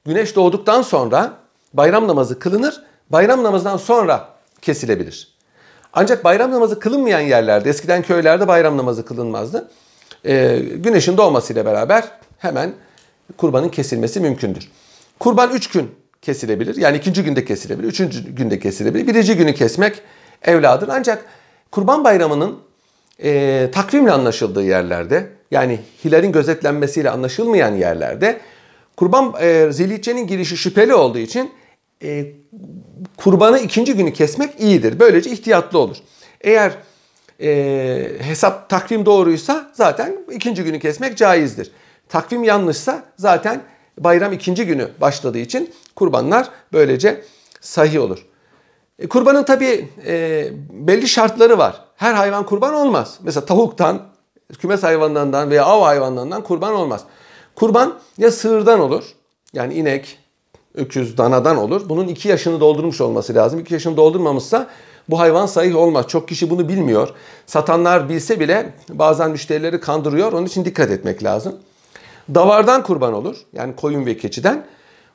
güneş 0.06 0.37
doğduktan 0.37 0.82
sonra 0.82 1.32
bayram 1.75 2.09
namazı 2.09 2.38
kılınır. 2.38 2.82
Bayram 3.11 3.42
namazından 3.42 3.76
sonra 3.76 4.28
kesilebilir. 4.62 5.32
Ancak 5.92 6.25
bayram 6.25 6.50
namazı 6.50 6.78
kılınmayan 6.78 7.21
yerlerde, 7.21 7.71
eskiden 7.71 8.02
köylerde 8.02 8.49
bayram 8.49 8.76
namazı 8.76 9.04
kılınmazdı. 9.04 9.68
Ee, 10.25 10.59
güneşin 10.75 11.16
doğmasıyla 11.16 11.64
beraber 11.64 12.04
hemen 12.38 12.75
kurbanın 13.37 13.69
kesilmesi 13.69 14.21
mümkündür. 14.21 14.69
Kurban 15.19 15.51
3 15.51 15.67
gün 15.67 15.91
kesilebilir. 16.23 16.77
Yani 16.77 16.97
ikinci 16.97 17.25
günde 17.25 17.45
kesilebilir, 17.45 17.89
üçüncü 17.89 18.35
günde 18.35 18.59
kesilebilir. 18.59 19.07
Birinci 19.07 19.37
günü 19.37 19.55
kesmek 19.55 20.03
evladır. 20.43 20.89
Ancak 20.93 21.25
kurban 21.71 22.05
bayramının 22.05 22.59
e, 23.23 23.69
takvimle 23.73 24.12
anlaşıldığı 24.12 24.65
yerlerde 24.65 25.29
yani 25.51 25.79
hilalin 26.05 26.33
gözetlenmesiyle 26.33 27.11
anlaşılmayan 27.11 27.75
yerlerde 27.77 28.41
kurban 28.97 29.35
e, 29.41 29.73
zilhiccenin 29.73 30.27
girişi 30.27 30.57
şüpheli 30.57 30.95
olduğu 30.95 31.19
için 31.19 31.51
e, 32.03 32.27
kurbanı 33.17 33.59
ikinci 33.59 33.95
günü 33.95 34.12
kesmek 34.12 34.61
iyidir. 34.61 35.01
Böylece 35.01 35.31
ihtiyatlı 35.31 35.79
olur. 35.79 35.97
Eğer 36.41 36.73
e, 37.41 38.09
hesap 38.21 38.69
takvim 38.69 39.07
doğruysa 39.07 39.71
zaten 39.73 40.17
ikinci 40.33 40.65
günü 40.65 40.81
kesmek 40.81 41.17
caizdir. 41.17 41.71
Takvim 42.12 42.45
yanlışsa 42.45 43.04
zaten 43.16 43.62
bayram 43.99 44.33
ikinci 44.33 44.66
günü 44.66 44.88
başladığı 45.00 45.38
için 45.38 45.75
kurbanlar 45.97 46.49
böylece 46.73 47.25
sahih 47.61 48.00
olur. 48.00 48.26
E, 48.99 49.09
kurbanın 49.09 49.45
tabi 49.45 49.88
e, 50.07 50.49
belli 50.71 51.09
şartları 51.09 51.59
var. 51.59 51.85
Her 51.97 52.14
hayvan 52.14 52.47
kurban 52.47 52.75
olmaz. 52.75 53.19
Mesela 53.23 53.47
tavuktan, 53.47 54.02
kümes 54.59 54.83
hayvanlarından 54.83 55.50
veya 55.50 55.64
av 55.64 55.83
hayvanlarından 55.83 56.42
kurban 56.42 56.75
olmaz. 56.75 57.04
Kurban 57.54 57.99
ya 58.19 58.31
sığırdan 58.31 58.81
olur. 58.81 59.04
Yani 59.52 59.75
inek, 59.75 60.19
öküz, 60.75 61.19
danadan 61.19 61.57
olur. 61.57 61.88
Bunun 61.88 62.09
iki 62.09 62.28
yaşını 62.28 62.61
doldurmuş 62.61 63.00
olması 63.00 63.35
lazım. 63.35 63.61
İki 63.61 63.75
yaşını 63.75 63.97
doldurmamışsa 63.97 64.66
bu 65.09 65.19
hayvan 65.19 65.47
sahih 65.47 65.76
olmaz. 65.76 66.07
Çok 66.09 66.28
kişi 66.28 66.50
bunu 66.50 66.69
bilmiyor. 66.69 67.09
Satanlar 67.47 68.09
bilse 68.09 68.40
bile 68.40 68.73
bazen 68.88 69.31
müşterileri 69.31 69.81
kandırıyor. 69.81 70.33
Onun 70.33 70.47
için 70.47 70.64
dikkat 70.64 70.90
etmek 70.90 71.25
lazım. 71.25 71.54
Davardan 72.35 72.83
kurban 72.83 73.12
olur. 73.12 73.37
Yani 73.52 73.76
koyun 73.76 74.07
ve 74.07 74.17
keçiden. 74.17 74.67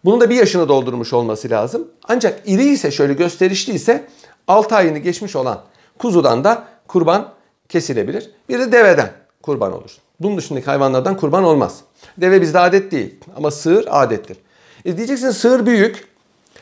Bunun 0.05 0.21
da 0.21 0.29
bir 0.29 0.35
yaşını 0.35 0.69
doldurmuş 0.69 1.13
olması 1.13 1.49
lazım. 1.49 1.87
Ancak 2.07 2.41
iri 2.45 2.65
ise 2.65 2.91
şöyle 2.91 3.13
gösterişli 3.13 3.73
ise 3.73 4.07
6 4.47 4.75
ayını 4.75 4.97
geçmiş 4.97 5.35
olan 5.35 5.61
kuzudan 5.99 6.43
da 6.43 6.67
kurban 6.87 7.33
kesilebilir. 7.69 8.31
Bir 8.49 8.59
de 8.59 8.71
deveden 8.71 9.11
kurban 9.41 9.73
olur. 9.73 9.91
Bunun 10.19 10.37
dışındaki 10.37 10.65
hayvanlardan 10.65 11.17
kurban 11.17 11.43
olmaz. 11.43 11.79
Deve 12.17 12.41
bizde 12.41 12.59
adet 12.59 12.91
değil 12.91 13.15
ama 13.37 13.51
sığır 13.51 13.85
adettir. 13.89 14.37
E 14.85 14.97
diyeceksin 14.97 15.31
sığır 15.31 15.65
büyük. 15.65 16.07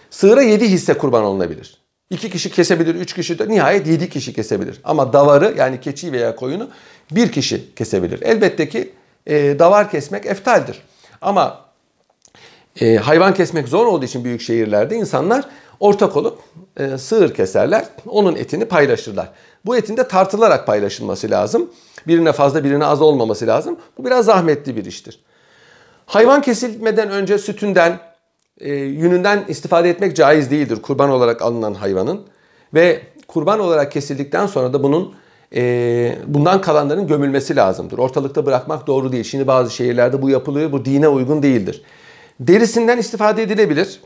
Sığıra 0.09 0.41
7 0.41 0.69
hisse 0.69 0.93
kurban 0.93 1.23
olunabilir. 1.23 1.77
İki 2.09 2.29
kişi 2.29 2.51
kesebilir, 2.51 2.95
üç 2.95 3.13
kişi 3.13 3.39
de 3.39 3.49
nihayet 3.49 3.87
yedi 3.87 4.09
kişi 4.09 4.33
kesebilir. 4.33 4.81
Ama 4.83 5.13
davarı 5.13 5.53
yani 5.57 5.81
keçi 5.81 6.11
veya 6.11 6.35
koyunu 6.35 6.69
bir 7.11 7.31
kişi 7.31 7.75
kesebilir. 7.75 8.21
Elbette 8.21 8.69
ki 8.69 8.93
e, 9.27 9.59
davar 9.59 9.91
kesmek 9.91 10.25
eftaldir. 10.25 10.81
Ama 11.21 11.65
e, 12.81 12.95
hayvan 12.95 13.33
kesmek 13.33 13.67
zor 13.67 13.85
olduğu 13.85 14.05
için 14.05 14.23
büyük 14.23 14.41
şehirlerde 14.41 14.95
insanlar 14.95 15.45
ortak 15.79 16.17
olup 16.17 16.39
e, 16.77 16.97
sığır 16.97 17.33
keserler. 17.33 17.85
Onun 18.07 18.35
etini 18.35 18.65
paylaşırlar. 18.65 19.29
Bu 19.65 19.77
etin 19.77 19.97
de 19.97 20.07
tartılarak 20.07 20.67
paylaşılması 20.67 21.31
lazım. 21.31 21.71
Birine 22.07 22.31
fazla 22.31 22.63
birine 22.63 22.85
az 22.85 23.01
olmaması 23.01 23.47
lazım. 23.47 23.79
Bu 23.97 24.05
biraz 24.05 24.25
zahmetli 24.25 24.75
bir 24.75 24.85
iştir. 24.85 25.19
Hayvan 26.05 26.41
kesilmeden 26.41 27.09
önce 27.09 27.37
sütünden, 27.37 27.99
e, 28.59 28.73
yününden 28.73 29.45
istifade 29.47 29.89
etmek 29.89 30.15
caiz 30.15 30.51
değildir 30.51 30.81
kurban 30.81 31.09
olarak 31.09 31.41
alınan 31.41 31.73
hayvanın. 31.73 32.21
Ve 32.73 33.01
kurban 33.27 33.59
olarak 33.59 33.91
kesildikten 33.91 34.47
sonra 34.47 34.73
da 34.73 34.83
bunun 34.83 35.15
e, 35.55 36.15
bundan 36.27 36.61
kalanların 36.61 37.07
gömülmesi 37.07 37.55
lazımdır. 37.55 37.97
Ortalıkta 37.97 38.45
bırakmak 38.45 38.87
doğru 38.87 39.11
değil. 39.11 39.23
Şimdi 39.23 39.47
bazı 39.47 39.71
şehirlerde 39.71 40.21
bu 40.21 40.29
yapılıyor. 40.29 40.71
Bu 40.71 40.85
dine 40.85 41.07
uygun 41.07 41.43
değildir. 41.43 41.81
Derisinden 42.39 42.97
istifade 42.97 43.43
edilebilir. 43.43 44.01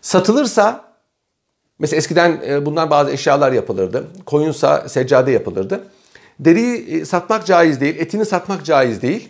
Satılırsa 0.00 0.84
mesela 1.78 1.98
eskiden 1.98 2.40
e, 2.46 2.66
bundan 2.66 2.90
bazı 2.90 3.10
eşyalar 3.10 3.52
yapılırdı. 3.52 4.06
Koyunsa 4.26 4.88
seccade 4.88 5.30
yapılırdı. 5.30 5.84
Deriyi 6.40 7.00
e, 7.00 7.04
satmak 7.04 7.46
caiz 7.46 7.80
değil, 7.80 7.96
etini 7.98 8.24
satmak 8.24 8.64
caiz 8.64 9.02
değil. 9.02 9.28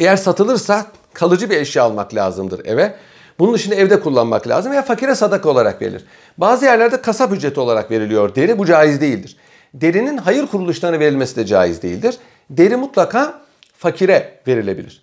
Eğer 0.00 0.16
satılırsa 0.16 0.86
kalıcı 1.12 1.50
bir 1.50 1.56
eşya 1.56 1.82
almak 1.82 2.14
lazımdır 2.14 2.64
eve. 2.64 2.94
Bunun 3.38 3.54
dışında 3.54 3.74
evde 3.74 4.00
kullanmak 4.00 4.48
lazım 4.48 4.72
veya 4.72 4.82
fakire 4.82 5.14
sadaka 5.14 5.48
olarak 5.48 5.82
verilir. 5.82 6.04
Bazı 6.38 6.64
yerlerde 6.64 7.00
kasap 7.02 7.32
ücreti 7.32 7.60
olarak 7.60 7.90
veriliyor 7.90 8.34
deri. 8.34 8.58
Bu 8.58 8.66
caiz 8.66 9.00
değildir. 9.00 9.36
Derinin 9.74 10.16
hayır 10.16 10.46
kuruluşlarına 10.46 11.00
verilmesi 11.00 11.36
de 11.36 11.46
caiz 11.46 11.82
değildir. 11.82 12.18
Deri 12.50 12.76
mutlaka 12.76 13.40
fakire 13.78 14.38
verilebilir. 14.46 15.02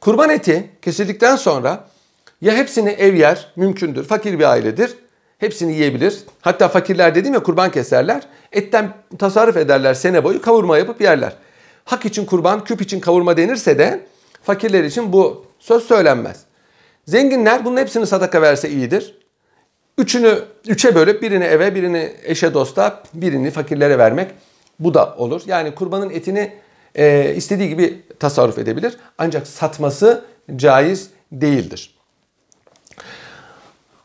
Kurban 0.00 0.30
eti 0.30 0.70
kesildikten 0.82 1.36
sonra 1.36 1.88
ya 2.40 2.54
hepsini 2.54 2.90
ev 2.90 3.14
yer, 3.14 3.52
mümkündür. 3.56 4.04
Fakir 4.04 4.38
bir 4.38 4.44
ailedir. 4.44 4.94
Hepsini 5.38 5.72
yiyebilir. 5.72 6.18
Hatta 6.40 6.68
fakirler 6.68 7.14
dedim 7.14 7.34
ya 7.34 7.42
kurban 7.42 7.70
keserler. 7.70 8.22
Etten 8.52 8.94
tasarruf 9.18 9.56
ederler 9.56 9.94
sene 9.94 10.24
boyu 10.24 10.42
kavurma 10.42 10.78
yapıp 10.78 11.00
yerler. 11.00 11.32
Hak 11.84 12.04
için 12.04 12.24
kurban, 12.24 12.64
küp 12.64 12.82
için 12.82 13.00
kavurma 13.00 13.36
denirse 13.36 13.78
de 13.78 14.00
fakirler 14.42 14.84
için 14.84 15.12
bu 15.12 15.46
söz 15.58 15.82
söylenmez. 15.82 16.44
Zenginler 17.06 17.64
bunun 17.64 17.76
hepsini 17.76 18.06
sadaka 18.06 18.42
verse 18.42 18.70
iyidir. 18.70 19.18
Üçünü 19.98 20.38
üçe 20.68 20.94
bölüp 20.94 21.22
birini 21.22 21.44
eve, 21.44 21.74
birini 21.74 22.12
eşe 22.22 22.54
dosta, 22.54 23.02
birini 23.14 23.50
fakirlere 23.50 23.98
vermek 23.98 24.30
bu 24.78 24.94
da 24.94 25.14
olur. 25.16 25.42
Yani 25.46 25.74
kurbanın 25.74 26.10
etini 26.10 26.52
e, 26.94 27.34
istediği 27.36 27.68
gibi 27.68 28.02
tasarruf 28.18 28.58
edebilir. 28.58 28.96
Ancak 29.18 29.46
satması 29.46 30.24
caiz 30.56 31.10
değildir. 31.32 31.94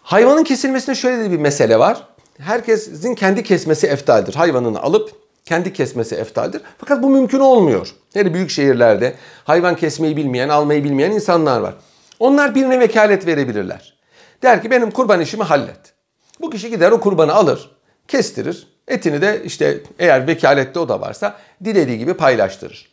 Hayvanın 0.03 0.43
kesilmesinde 0.43 0.95
şöyle 0.95 1.23
de 1.23 1.31
bir 1.31 1.37
mesele 1.37 1.79
var. 1.79 2.07
Herkesin 2.39 3.15
kendi 3.15 3.43
kesmesi 3.43 3.87
eftaldir. 3.87 4.33
Hayvanını 4.33 4.81
alıp 4.81 5.11
kendi 5.45 5.73
kesmesi 5.73 6.15
eftaldir. 6.15 6.61
Fakat 6.77 7.03
bu 7.03 7.09
mümkün 7.09 7.39
olmuyor. 7.39 7.95
Hele 8.13 8.33
büyük 8.33 8.49
şehirlerde 8.49 9.13
hayvan 9.43 9.75
kesmeyi 9.75 10.17
bilmeyen, 10.17 10.49
almayı 10.49 10.83
bilmeyen 10.83 11.11
insanlar 11.11 11.59
var. 11.59 11.75
Onlar 12.19 12.55
birine 12.55 12.79
vekalet 12.79 13.27
verebilirler. 13.27 13.98
Der 14.43 14.61
ki 14.61 14.71
benim 14.71 14.91
kurban 14.91 15.21
işimi 15.21 15.43
hallet. 15.43 15.93
Bu 16.41 16.49
kişi 16.49 16.69
gider 16.69 16.91
o 16.91 16.99
kurbanı 16.99 17.33
alır, 17.33 17.71
kestirir. 18.07 18.67
Etini 18.87 19.21
de 19.21 19.41
işte 19.43 19.81
eğer 19.99 20.27
vekalette 20.27 20.79
o 20.79 20.89
da 20.89 21.01
varsa 21.01 21.39
dilediği 21.65 21.97
gibi 21.97 22.13
paylaştırır. 22.13 22.89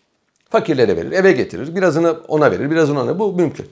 Fakirlere 0.51 0.97
verir, 0.97 1.13
eve 1.13 1.33
getirir. 1.33 1.77
Birazını 1.77 2.17
ona 2.29 2.51
verir, 2.51 2.71
birazını 2.71 3.01
ona. 3.01 3.19
Bu 3.19 3.33
mümkün. 3.33 3.67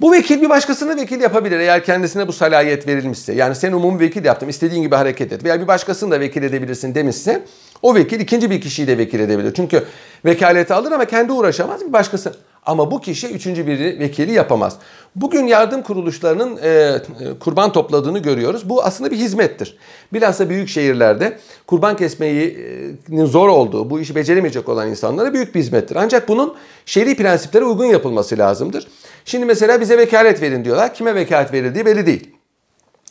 Bu 0.00 0.12
vekil 0.12 0.42
bir 0.42 0.50
başkasına 0.50 0.96
vekil 0.96 1.20
yapabilir 1.20 1.58
eğer 1.58 1.84
kendisine 1.84 2.28
bu 2.28 2.32
salayet 2.32 2.86
verilmişse. 2.86 3.32
Yani 3.32 3.54
sen 3.54 3.72
umumi 3.72 4.00
vekil 4.00 4.24
yaptım 4.24 4.48
istediğin 4.48 4.82
gibi 4.82 4.94
hareket 4.94 5.32
et 5.32 5.44
veya 5.44 5.60
bir 5.60 5.68
başkasını 5.68 6.10
da 6.10 6.20
vekil 6.20 6.42
edebilirsin 6.42 6.94
demişse 6.94 7.44
o 7.82 7.94
vekil 7.94 8.20
ikinci 8.20 8.50
bir 8.50 8.60
kişiyi 8.60 8.86
de 8.86 8.98
vekil 8.98 9.20
edebilir. 9.20 9.54
Çünkü 9.54 9.84
vekaleti 10.24 10.74
alır 10.74 10.92
ama 10.92 11.04
kendi 11.04 11.32
uğraşamaz 11.32 11.80
bir 11.86 11.92
başkası. 11.92 12.34
Ama 12.66 12.90
bu 12.90 13.00
kişi 13.00 13.26
üçüncü 13.26 13.66
bir 13.66 14.00
vekili 14.00 14.32
yapamaz. 14.32 14.76
Bugün 15.16 15.46
yardım 15.46 15.82
kuruluşlarının 15.82 16.58
e, 16.62 16.68
e, 16.68 17.00
kurban 17.40 17.72
topladığını 17.72 18.18
görüyoruz. 18.18 18.68
Bu 18.68 18.82
aslında 18.82 19.10
bir 19.10 19.16
hizmettir. 19.16 19.76
Bilhassa 20.12 20.50
büyük 20.50 20.68
şehirlerde 20.68 21.38
kurban 21.66 21.96
kesmeyi 21.96 22.58
zor 23.10 23.48
olduğu, 23.48 23.90
bu 23.90 24.00
işi 24.00 24.14
beceremeyecek 24.14 24.68
olan 24.68 24.88
insanlara 24.88 25.34
büyük 25.34 25.54
bir 25.54 25.60
hizmettir. 25.60 25.96
Ancak 25.96 26.28
bunun 26.28 26.54
şer'i 26.86 27.16
prensiplere 27.16 27.64
uygun 27.64 27.84
yapılması 27.84 28.38
lazımdır. 28.38 28.86
Şimdi 29.30 29.44
mesela 29.44 29.80
bize 29.80 29.98
vekalet 29.98 30.42
verin 30.42 30.64
diyorlar. 30.64 30.94
Kime 30.94 31.14
vekalet 31.14 31.52
verildiği 31.52 31.86
belli 31.86 32.06
değil. 32.06 32.30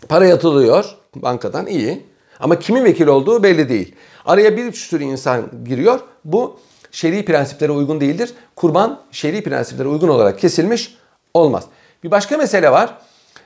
Para 0.09 0.25
yatılıyor 0.25 0.85
bankadan 1.15 1.67
iyi. 1.67 2.05
Ama 2.39 2.59
kimin 2.59 2.83
vekil 2.83 3.07
olduğu 3.07 3.43
belli 3.43 3.69
değil. 3.69 3.95
Araya 4.25 4.57
bir 4.57 4.73
sürü 4.73 5.03
insan 5.03 5.49
giriyor. 5.65 5.99
Bu 6.25 6.59
şer'i 6.91 7.25
prensiplere 7.25 7.71
uygun 7.71 8.01
değildir. 8.01 8.33
Kurban 8.55 9.01
şer'i 9.11 9.43
prensiplere 9.43 9.87
uygun 9.87 10.07
olarak 10.07 10.39
kesilmiş 10.39 10.97
olmaz. 11.33 11.63
Bir 12.03 12.11
başka 12.11 12.37
mesele 12.37 12.71
var. 12.71 12.97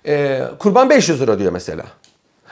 Ee, 0.08 0.42
kurban 0.60 0.90
500 0.90 1.22
lira 1.22 1.40
diyor 1.40 1.52
mesela. 1.52 1.84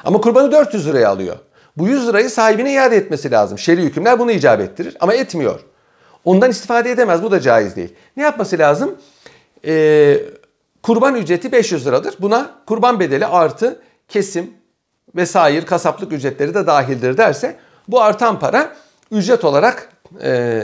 Ama 0.03 0.21
kurbanı 0.21 0.51
400 0.51 0.87
liraya 0.87 1.09
alıyor. 1.09 1.35
Bu 1.77 1.87
100 1.87 2.07
lirayı 2.07 2.29
sahibine 2.29 2.73
iade 2.73 2.95
etmesi 2.95 3.31
lazım. 3.31 3.57
Şer'i 3.57 3.81
hükümler 3.81 4.19
bunu 4.19 4.31
icap 4.31 4.61
ettirir 4.61 4.97
ama 4.99 5.13
etmiyor. 5.13 5.59
Ondan 6.25 6.49
istifade 6.49 6.91
edemez. 6.91 7.23
Bu 7.23 7.31
da 7.31 7.39
caiz 7.39 7.75
değil. 7.75 7.93
Ne 8.17 8.23
yapması 8.23 8.57
lazım? 8.57 8.95
Ee, 9.65 10.19
kurban 10.83 11.15
ücreti 11.15 11.51
500 11.51 11.87
liradır. 11.87 12.15
Buna 12.19 12.51
kurban 12.65 12.99
bedeli 12.99 13.25
artı 13.25 13.79
kesim 14.07 14.53
vesaire 15.15 15.65
kasaplık 15.65 16.11
ücretleri 16.11 16.53
de 16.53 16.67
dahildir 16.67 17.17
derse 17.17 17.55
bu 17.87 18.01
artan 18.01 18.39
para 18.39 18.75
ücret 19.11 19.43
olarak 19.43 19.89
e, 20.23 20.63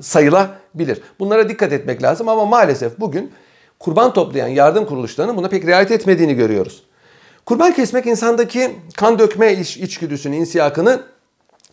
sayılabilir. 0.00 1.00
Bunlara 1.18 1.48
dikkat 1.48 1.72
etmek 1.72 2.02
lazım 2.02 2.28
ama 2.28 2.44
maalesef 2.44 3.00
bugün 3.00 3.32
kurban 3.78 4.12
toplayan 4.12 4.48
yardım 4.48 4.86
kuruluşlarının 4.86 5.36
buna 5.36 5.48
pek 5.48 5.66
riayet 5.66 5.90
etmediğini 5.90 6.34
görüyoruz. 6.34 6.82
Kurban 7.46 7.72
kesmek 7.72 8.06
insandaki 8.06 8.70
kan 8.96 9.18
dökme 9.18 9.52
iç, 9.52 9.76
içgüdüsünü, 9.76 10.36
insiyakını 10.36 11.00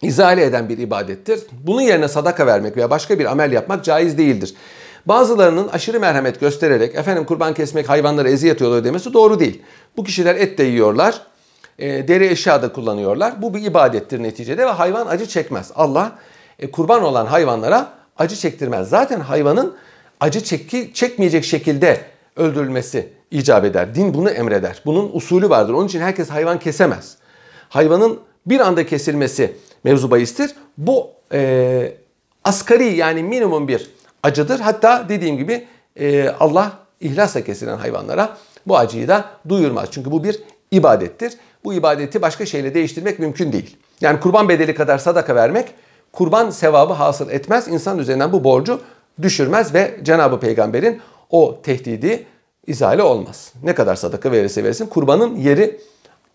izale 0.02 0.44
eden 0.44 0.70
bir 0.70 0.78
ibadettir. 0.78 1.40
Bunun 1.52 1.82
yerine 1.82 2.08
sadaka 2.08 2.48
vermek 2.48 2.78
veya 2.78 2.90
başka 2.90 3.20
bir 3.20 3.26
amel 3.26 3.52
yapmak 3.52 3.84
caiz 3.84 4.18
değildir. 4.18 4.56
Bazılarının 5.06 5.68
aşırı 5.68 6.00
merhamet 6.00 6.40
göstererek 6.40 6.96
efendim 6.96 7.26
kurban 7.26 7.54
kesmek 7.54 7.90
hayvanlara 7.90 8.30
eziyet 8.30 8.62
oluyor 8.62 8.84
demesi 8.84 9.14
doğru 9.14 9.40
değil. 9.40 9.62
Bu 9.98 10.04
kişiler 10.04 10.36
et 10.36 10.58
de 10.58 10.64
yiyorlar, 10.64 11.22
e, 11.80 12.08
deri 12.08 12.28
eşya 12.28 12.62
da 12.62 12.74
kullanıyorlar. 12.74 13.42
Bu 13.42 13.54
bir 13.54 13.64
ibadettir 13.64 14.24
neticede 14.24 14.66
ve 14.66 14.72
hayvan 14.72 15.08
acı 15.08 15.26
çekmez. 15.26 15.72
Allah 15.76 16.12
e, 16.60 16.72
kurban 16.72 17.04
olan 17.04 17.26
hayvanlara 17.26 17.94
acı 18.18 18.36
çektirmez. 18.36 18.90
Zaten 18.90 19.20
hayvanın 19.20 19.76
acı 20.20 20.44
çeki, 20.44 20.94
çekmeyecek 20.94 21.46
şekilde 21.46 22.02
öldürülmesi 22.36 23.14
icap 23.32 23.66
eder. 23.66 23.96
Din 23.96 24.14
bunu 24.14 24.30
emreder. 24.30 24.82
Bunun 24.86 25.10
usulü 25.14 25.50
vardır. 25.50 25.74
Onun 25.74 25.88
için 25.88 26.00
herkes 26.00 26.30
hayvan 26.30 26.60
kesemez. 26.60 27.18
Hayvanın 27.70 28.20
bir 28.46 28.60
anda 28.60 28.86
kesilmesi 28.86 29.56
mevzu 29.84 30.12
bahistir. 30.12 30.52
Bu 30.78 31.08
e, 31.34 31.94
asgari 32.44 32.96
yani 32.96 33.24
minimum 33.24 33.68
bir 33.68 33.90
acıdır. 34.24 34.60
Hatta 34.60 35.06
dediğim 35.10 35.38
gibi 35.38 35.68
e, 35.96 36.30
Allah 36.30 36.72
ihlasla 37.02 37.42
kesilen 37.42 37.78
hayvanlara 37.78 38.38
bu 38.68 38.78
acıyı 38.78 39.08
da 39.08 39.26
duyurmaz. 39.50 39.90
Çünkü 39.92 40.12
bu 40.12 40.24
bir 40.24 40.40
ibadettir. 40.72 41.34
Bu 41.64 41.74
ibadeti 41.74 42.22
başka 42.22 42.46
şeyle 42.46 42.74
değiştirmek 42.74 43.20
mümkün 43.20 43.52
değil. 43.52 43.78
Yani 44.02 44.20
kurban 44.20 44.50
bedeli 44.50 44.76
kadar 44.76 44.98
sadaka 44.98 45.36
vermek 45.36 45.74
kurban 46.12 46.50
sevabı 46.50 46.94
hasıl 46.94 47.30
etmez. 47.30 47.68
İnsan 47.68 48.00
üzerinden 48.00 48.32
bu 48.34 48.44
borcu 48.44 48.82
düşürmez 49.22 49.74
ve 49.74 50.00
Cenab-ı 50.04 50.40
Peygamber'in 50.40 51.02
o 51.30 51.62
tehdidi 51.64 52.26
izale 52.68 53.04
olmaz. 53.04 53.54
Ne 53.64 53.76
kadar 53.76 53.96
sadaka 53.96 54.32
verirse 54.32 54.64
versin 54.64 54.86
kurbanın 54.86 55.36
yeri 55.36 55.82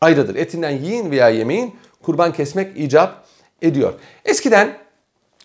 ayrıdır. 0.01 0.35
Etinden 0.35 0.71
yiyin 0.71 1.11
veya 1.11 1.29
yemeyin 1.29 1.75
kurban 2.03 2.33
kesmek 2.33 2.79
icap 2.79 3.25
ediyor. 3.63 3.93
Eskiden 4.25 4.79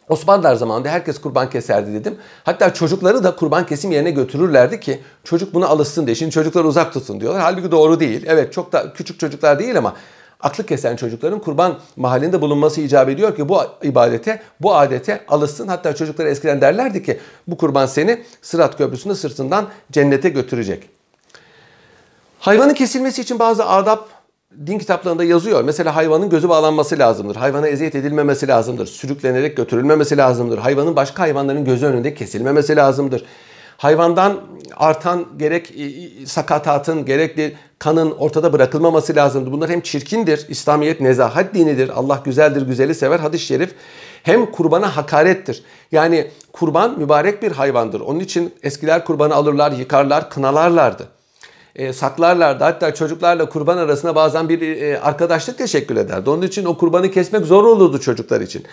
Osmanlılar 0.10 0.56
zamanında 0.56 0.89
herkes 0.89 1.22
kurban 1.22 1.50
keserdi 1.50 1.93
dedim. 1.93 2.17
Hatta 2.43 2.74
çocukları 2.74 3.24
da 3.24 3.36
kurban 3.36 3.65
kesim 3.65 3.91
yerine 3.91 4.12
götürürlerdi 4.12 4.80
ki 4.80 5.00
çocuk 5.24 5.54
buna 5.54 5.67
alışsın 5.67 6.06
diye. 6.06 6.15
Şimdi 6.15 6.32
çocukları 6.32 6.67
uzak 6.67 6.93
tutun 6.93 7.22
diyorlar. 7.22 7.41
Halbuki 7.41 7.72
doğru 7.72 8.00
değil. 8.00 8.26
Evet 8.28 8.54
çok 8.54 8.72
da 8.72 8.93
küçük 8.93 9.19
çocuklar 9.19 9.60
değil 9.60 9.78
ama 9.78 9.95
aklı 10.39 10.65
kesen 10.65 10.95
çocukların 10.95 11.39
kurban 11.39 11.80
mahallinde 11.95 12.41
bulunması 12.41 12.82
icap 12.82 13.10
ediyor 13.10 13.36
ki 13.36 13.50
bu 13.50 13.62
ibadete, 13.84 14.41
bu 14.62 14.76
adete 14.76 15.22
alışsın. 15.28 15.67
Hatta 15.67 15.95
çocuklara 15.95 16.30
eskiden 16.30 16.62
derlerdi 16.62 17.04
ki 17.04 17.19
bu 17.48 17.58
kurban 17.58 17.86
seni 17.86 18.24
Sırat 18.41 18.78
Köprüsü'nde 18.78 19.15
sırtından 19.15 19.67
cennete 19.91 20.30
götürecek. 20.30 20.89
Hayvanın 22.39 22.74
kesilmesi 22.74 23.22
için 23.22 23.39
bazı 23.39 23.65
adap 23.65 24.18
din 24.67 24.79
kitaplarında 24.79 25.23
yazıyor. 25.23 25.63
Mesela 25.63 25.95
hayvanın 25.95 26.29
gözü 26.29 26.49
bağlanması 26.49 26.99
lazımdır. 26.99 27.35
Hayvana 27.35 27.67
eziyet 27.67 27.95
edilmemesi 27.95 28.47
lazımdır. 28.47 28.85
Sürüklenerek 28.85 29.57
götürülmemesi 29.57 30.17
lazımdır. 30.17 30.57
Hayvanın 30.57 30.95
başka 30.95 31.23
hayvanların 31.23 31.65
gözü 31.65 31.85
önünde 31.85 32.13
kesilmemesi 32.13 32.75
lazımdır. 32.75 33.25
Hayvandan 33.77 34.41
artan 34.75 35.25
gerek 35.38 35.73
sakatatın 36.25 37.05
gerekli 37.05 37.55
kanın 37.79 38.12
ortada 38.12 38.53
bırakılmaması 38.53 39.15
lazımdır. 39.15 39.51
Bunlar 39.51 39.69
hem 39.69 39.81
çirkindir, 39.81 40.45
İslamiyet 40.49 41.01
nezahat 41.01 41.53
dinidir, 41.53 41.91
Allah 41.95 42.21
güzeldir, 42.25 42.62
güzeli 42.62 42.95
sever 42.95 43.19
hadis-i 43.19 43.45
şerif. 43.45 43.75
Hem 44.23 44.51
kurbana 44.51 44.97
hakarettir. 44.97 45.63
Yani 45.91 46.27
kurban 46.53 46.99
mübarek 46.99 47.43
bir 47.43 47.51
hayvandır. 47.51 47.99
Onun 47.99 48.19
için 48.19 48.53
eskiler 48.63 49.05
kurbanı 49.05 49.35
alırlar, 49.35 49.71
yıkarlar, 49.71 50.29
kınalarlardı 50.29 51.18
e, 51.75 51.93
saklarlardı. 51.93 52.63
Hatta 52.63 52.93
çocuklarla 52.93 53.49
kurban 53.49 53.77
arasında 53.77 54.15
bazen 54.15 54.49
bir 54.49 54.82
e, 54.82 54.99
arkadaşlık 54.99 55.58
teşekkür 55.58 55.95
ederdi. 55.95 56.29
Onun 56.29 56.41
için 56.41 56.65
o 56.65 56.77
kurbanı 56.77 57.12
kesmek 57.12 57.45
zor 57.45 57.63
olurdu 57.63 57.99
çocuklar 57.99 58.41
için. 58.41 58.63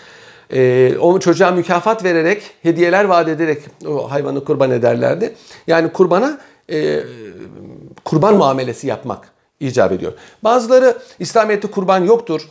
E, 0.53 0.93
o 0.97 1.19
çocuğa 1.19 1.51
mükafat 1.51 2.03
vererek, 2.03 2.41
hediyeler 2.63 3.05
vaat 3.05 3.27
ederek 3.27 3.61
o 3.87 4.11
hayvanı 4.11 4.43
kurban 4.43 4.71
ederlerdi. 4.71 5.35
Yani 5.67 5.91
kurbana 5.91 6.37
e, 6.71 7.03
kurban 8.05 8.35
muamelesi 8.35 8.87
yapmak 8.87 9.29
icap 9.59 9.91
ediyor. 9.91 10.13
Bazıları 10.43 10.97
İslamiyet'te 11.19 11.71
kurban 11.71 12.03
yoktur. 12.03 12.41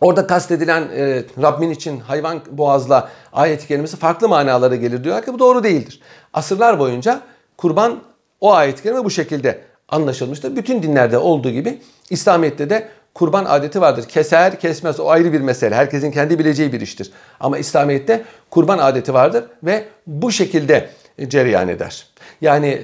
Orada 0.00 0.26
kastedilen 0.26 0.82
e, 0.96 1.24
Rabbin 1.42 1.70
için 1.70 2.00
hayvan 2.00 2.40
boğazla 2.50 3.08
ayet-i 3.32 3.86
farklı 3.86 4.28
manalara 4.28 4.76
gelir 4.76 5.04
diyorlar 5.04 5.24
ki 5.24 5.34
bu 5.34 5.38
doğru 5.38 5.64
değildir. 5.64 6.00
Asırlar 6.34 6.78
boyunca 6.78 7.20
kurban 7.56 8.00
o 8.42 8.52
ayet-i 8.52 9.04
bu 9.04 9.10
şekilde 9.10 9.58
anlaşılmıştır. 9.88 10.56
Bütün 10.56 10.82
dinlerde 10.82 11.18
olduğu 11.18 11.50
gibi 11.50 11.78
İslamiyet'te 12.10 12.70
de 12.70 12.88
kurban 13.14 13.44
adeti 13.44 13.80
vardır. 13.80 14.04
Keser, 14.08 14.60
kesmez 14.60 15.00
o 15.00 15.08
ayrı 15.08 15.32
bir 15.32 15.40
mesele. 15.40 15.74
Herkesin 15.74 16.10
kendi 16.10 16.38
bileceği 16.38 16.72
bir 16.72 16.80
iştir. 16.80 17.12
Ama 17.40 17.58
İslamiyet'te 17.58 18.24
kurban 18.50 18.78
adeti 18.78 19.14
vardır 19.14 19.44
ve 19.62 19.84
bu 20.06 20.32
şekilde 20.32 20.88
cereyan 21.28 21.68
eder. 21.68 22.06
Yani 22.40 22.82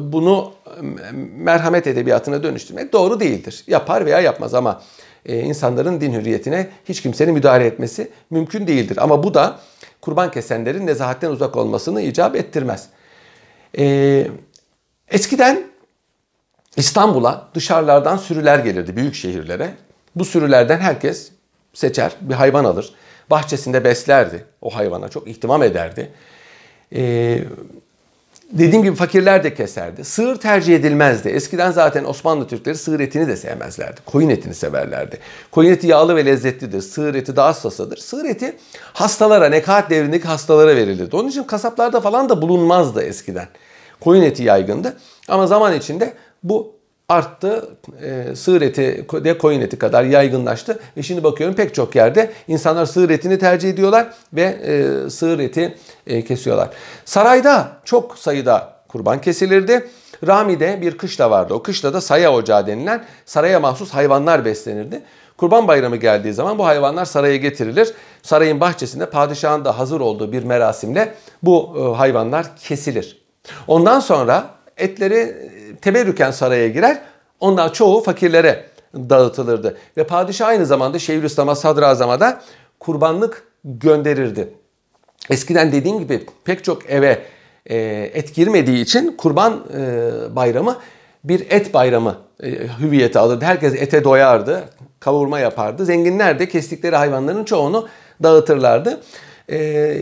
bunu 0.00 0.52
merhamet 1.36 1.86
edebiyatına 1.86 2.42
dönüştürmek 2.42 2.92
doğru 2.92 3.20
değildir. 3.20 3.64
Yapar 3.66 4.06
veya 4.06 4.20
yapmaz 4.20 4.54
ama 4.54 4.82
e, 5.26 5.40
insanların 5.40 6.00
din 6.00 6.12
hürriyetine 6.12 6.68
hiç 6.84 7.02
kimsenin 7.02 7.34
müdahale 7.34 7.66
etmesi 7.66 8.10
mümkün 8.30 8.66
değildir. 8.66 8.98
Ama 9.00 9.22
bu 9.22 9.34
da 9.34 9.58
kurban 10.00 10.30
kesenlerin 10.30 10.86
nezahatten 10.86 11.30
uzak 11.30 11.56
olmasını 11.56 12.02
icap 12.02 12.36
ettirmez. 12.36 12.88
Eee 13.76 14.30
Eskiden 15.14 15.62
İstanbul'a 16.76 17.48
dışarılardan 17.54 18.16
sürüler 18.16 18.58
gelirdi 18.58 18.96
büyük 18.96 19.14
şehirlere. 19.14 19.74
Bu 20.16 20.24
sürülerden 20.24 20.78
herkes 20.78 21.30
seçer, 21.74 22.12
bir 22.20 22.34
hayvan 22.34 22.64
alır. 22.64 22.94
Bahçesinde 23.30 23.84
beslerdi 23.84 24.44
o 24.62 24.70
hayvana, 24.70 25.08
çok 25.08 25.28
ihtimam 25.28 25.62
ederdi. 25.62 26.10
Ee, 26.96 27.44
dediğim 28.52 28.82
gibi 28.82 28.96
fakirler 28.96 29.44
de 29.44 29.54
keserdi. 29.54 30.04
Sığır 30.04 30.36
tercih 30.36 30.76
edilmezdi. 30.76 31.28
Eskiden 31.28 31.70
zaten 31.70 32.04
Osmanlı 32.04 32.48
Türkleri 32.48 32.76
sığır 32.76 33.00
etini 33.00 33.28
de 33.28 33.36
sevmezlerdi. 33.36 34.00
Koyun 34.06 34.28
etini 34.28 34.54
severlerdi. 34.54 35.18
Koyun 35.50 35.70
eti 35.70 35.86
yağlı 35.86 36.16
ve 36.16 36.26
lezzetlidir. 36.26 36.82
Sığır 36.82 37.14
eti 37.14 37.36
daha 37.36 37.48
hassasıdır. 37.48 37.96
Sığır 37.96 38.24
eti 38.24 38.56
hastalara, 38.92 39.48
nekaat 39.48 39.90
devrindeki 39.90 40.28
hastalara 40.28 40.76
verilirdi. 40.76 41.16
Onun 41.16 41.28
için 41.28 41.44
kasaplarda 41.44 42.00
falan 42.00 42.28
da 42.28 42.42
bulunmazdı 42.42 43.02
eskiden 43.02 43.48
koyun 44.00 44.22
eti 44.22 44.42
yaygındı. 44.42 44.96
Ama 45.28 45.46
zaman 45.46 45.76
içinde 45.76 46.12
bu 46.42 46.74
arttı. 47.08 47.68
E, 48.02 48.36
sığır 48.36 48.62
eti 48.62 49.06
de 49.24 49.38
koyun 49.38 49.60
eti 49.60 49.78
kadar 49.78 50.04
yaygınlaştı. 50.04 50.78
Ve 50.96 51.02
şimdi 51.02 51.24
bakıyorum 51.24 51.56
pek 51.56 51.74
çok 51.74 51.94
yerde 51.94 52.32
insanlar 52.48 52.86
sığır 52.86 53.10
etini 53.10 53.38
tercih 53.38 53.70
ediyorlar 53.70 54.06
ve 54.32 54.42
e, 54.42 55.10
sığır 55.10 55.38
eti 55.38 55.74
e, 56.06 56.24
kesiyorlar. 56.24 56.70
Sarayda 57.04 57.72
çok 57.84 58.18
sayıda 58.18 58.72
kurban 58.88 59.20
kesilirdi. 59.20 59.90
Rami'de 60.26 60.78
bir 60.80 60.98
kışla 60.98 61.30
vardı. 61.30 61.54
O 61.54 61.62
kışla 61.62 61.94
da 61.94 62.00
saya 62.00 62.32
ocağı 62.32 62.66
denilen 62.66 63.04
saraya 63.26 63.60
mahsus 63.60 63.90
hayvanlar 63.90 64.44
beslenirdi. 64.44 65.02
Kurban 65.36 65.68
bayramı 65.68 65.96
geldiği 65.96 66.32
zaman 66.32 66.58
bu 66.58 66.66
hayvanlar 66.66 67.04
saraya 67.04 67.36
getirilir. 67.36 67.94
Sarayın 68.22 68.60
bahçesinde 68.60 69.10
padişahın 69.10 69.64
da 69.64 69.78
hazır 69.78 70.00
olduğu 70.00 70.32
bir 70.32 70.42
merasimle 70.42 71.14
bu 71.42 71.76
e, 71.78 71.96
hayvanlar 71.96 72.56
kesilir. 72.56 73.23
Ondan 73.66 74.00
sonra 74.00 74.50
etleri 74.76 75.14
e, 75.14 75.76
teberrüken 75.76 76.30
saraya 76.30 76.68
girer. 76.68 77.00
Ondan 77.40 77.68
çoğu 77.68 78.02
fakirlere 78.02 78.64
dağıtılırdı. 78.94 79.76
Ve 79.96 80.04
padişah 80.06 80.46
aynı 80.48 80.66
zamanda 80.66 80.98
Şeyhülislam'a, 80.98 81.54
Sadrazam'a 81.54 82.20
da 82.20 82.40
kurbanlık 82.80 83.48
gönderirdi. 83.64 84.48
Eskiden 85.30 85.72
dediğim 85.72 85.98
gibi 85.98 86.26
pek 86.44 86.64
çok 86.64 86.90
eve 86.90 87.22
e, 87.66 87.76
et 88.14 88.34
girmediği 88.34 88.82
için 88.82 89.16
kurban 89.16 89.64
e, 89.76 90.36
bayramı 90.36 90.76
bir 91.24 91.50
et 91.50 91.74
bayramı 91.74 92.16
hüviyeti 92.80 93.18
alırdı. 93.18 93.44
Herkes 93.44 93.74
ete 93.74 94.04
doyardı, 94.04 94.64
kavurma 95.00 95.38
yapardı. 95.38 95.84
Zenginler 95.84 96.38
de 96.38 96.48
kestikleri 96.48 96.96
hayvanların 96.96 97.44
çoğunu 97.44 97.88
dağıtırlardı 98.22 99.00
e, 99.48 99.96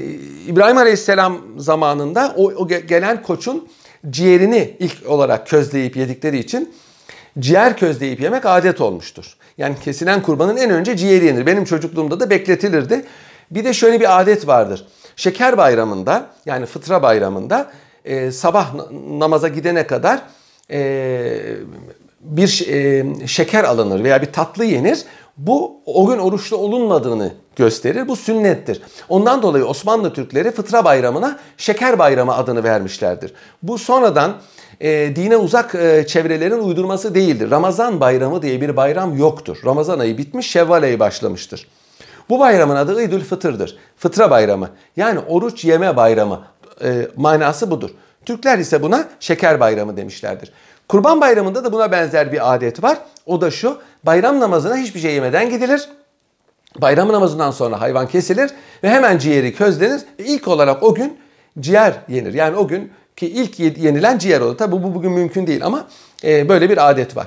İbrahim 0.47 0.79
Aleyhisselam 0.79 1.39
zamanında 1.57 2.35
o, 2.37 2.45
o 2.45 2.69
gelen 2.69 3.23
koçun 3.23 3.69
ciğerini 4.11 4.77
ilk 4.79 5.07
olarak 5.07 5.47
közleyip 5.47 5.97
yedikleri 5.97 6.39
için 6.39 6.75
ciğer 7.39 7.77
közleyip 7.77 8.21
yemek 8.21 8.47
adet 8.47 8.81
olmuştur. 8.81 9.37
Yani 9.59 9.77
kesilen 9.85 10.23
kurbanın 10.23 10.57
en 10.57 10.71
önce 10.71 10.97
ciğeri 10.97 11.25
yenir. 11.25 11.47
Benim 11.47 11.65
çocukluğumda 11.65 12.21
da 12.21 12.31
bekletilirdi. 12.31 13.05
Bir 13.51 13.65
de 13.65 13.73
şöyle 13.73 14.01
bir 14.01 14.21
adet 14.21 14.47
vardır. 14.47 14.87
Şeker 15.17 15.59
bayramında 15.59 16.27
yani 16.47 16.67
fıtra 16.67 17.03
bayramında 17.03 17.71
e, 18.05 18.31
sabah 18.31 18.75
namaza 19.09 19.49
gidene 19.49 19.87
kadar 19.87 20.23
e, 20.71 21.57
bir 22.21 22.67
e, 22.69 23.07
şeker 23.27 23.65
alınır 23.65 24.05
veya 24.05 24.23
bir 24.23 24.33
tatlı 24.33 24.65
yenir. 24.65 25.05
Bu 25.37 25.81
o 25.87 26.07
gün 26.07 26.19
oruçlu 26.19 26.57
olunmadığını 26.57 27.33
gösterir. 27.57 28.09
Bu 28.09 28.17
sünnettir. 28.17 28.83
Ondan 29.09 29.43
dolayı 29.43 29.65
Osmanlı 29.65 30.13
Türkleri 30.13 30.51
fıtra 30.51 30.85
bayramına 30.85 31.39
şeker 31.57 31.99
bayramı 31.99 32.37
adını 32.37 32.65
vermişlerdir. 32.65 33.33
Bu 33.63 33.79
sonradan 33.79 34.37
e, 34.81 35.17
dine 35.17 35.37
uzak 35.37 35.75
e, 35.75 36.07
çevrelerin 36.07 36.59
uydurması 36.59 37.15
değildir. 37.15 37.51
Ramazan 37.51 38.01
bayramı 38.01 38.43
diye 38.43 38.61
bir 38.61 38.77
bayram 38.77 39.19
yoktur. 39.19 39.59
Ramazan 39.65 39.99
ayı 39.99 40.19
bitmiş, 40.19 40.51
Şevval 40.51 40.83
ayı 40.83 41.01
başlamıştır. 41.01 41.69
Bu 42.29 42.41
bayramın 42.41 42.77
adı 42.77 43.03
İdül 43.03 43.25
Fıtır'dır. 43.25 43.79
Fıtra 43.97 44.31
bayramı. 44.31 44.71
Yani 44.97 45.19
oruç 45.29 45.65
yeme 45.65 45.97
bayramı 45.97 46.41
e, 46.85 47.09
manası 47.17 47.71
budur. 47.71 47.91
Türkler 48.27 48.59
ise 48.59 48.83
buna 48.83 49.09
şeker 49.21 49.61
bayramı 49.61 49.97
demişlerdir. 49.97 50.53
Kurban 50.93 51.21
bayramında 51.21 51.65
da 51.65 51.73
buna 51.73 51.93
benzer 51.93 52.33
bir 52.33 52.55
adet 52.55 52.83
var. 52.83 52.99
O 53.27 53.41
da 53.41 53.51
şu. 53.51 53.79
Bayram 54.05 54.41
namazına 54.41 54.77
hiçbir 54.77 55.01
şey 55.01 55.15
yemeden 55.15 55.51
gidilir. 55.51 55.89
Bayram 56.79 57.13
namazından 57.13 57.51
sonra 57.51 57.81
hayvan 57.81 58.09
kesilir 58.09 58.51
ve 58.83 58.91
hemen 58.91 59.19
ciğeri 59.19 59.55
közlenir. 59.55 60.01
Ve 60.19 60.25
ilk 60.25 60.49
olarak 60.49 60.83
o 60.83 60.95
gün 60.95 61.19
ciğer 61.61 61.95
yenir. 62.09 62.35
Yani 62.35 62.57
o 62.57 62.69
gün 62.69 62.93
ki 63.17 63.27
ilk 63.27 63.61
yenilen 63.61 64.19
ciğer 64.19 64.41
olur. 64.41 64.59
Tabi 64.59 64.73
bu 64.73 64.95
bugün 64.95 65.13
mümkün 65.13 65.47
değil 65.47 65.67
ama 65.67 65.87
e, 66.25 66.49
böyle 66.49 66.71
bir 66.71 66.91
adet 66.91 67.17
var. 67.17 67.27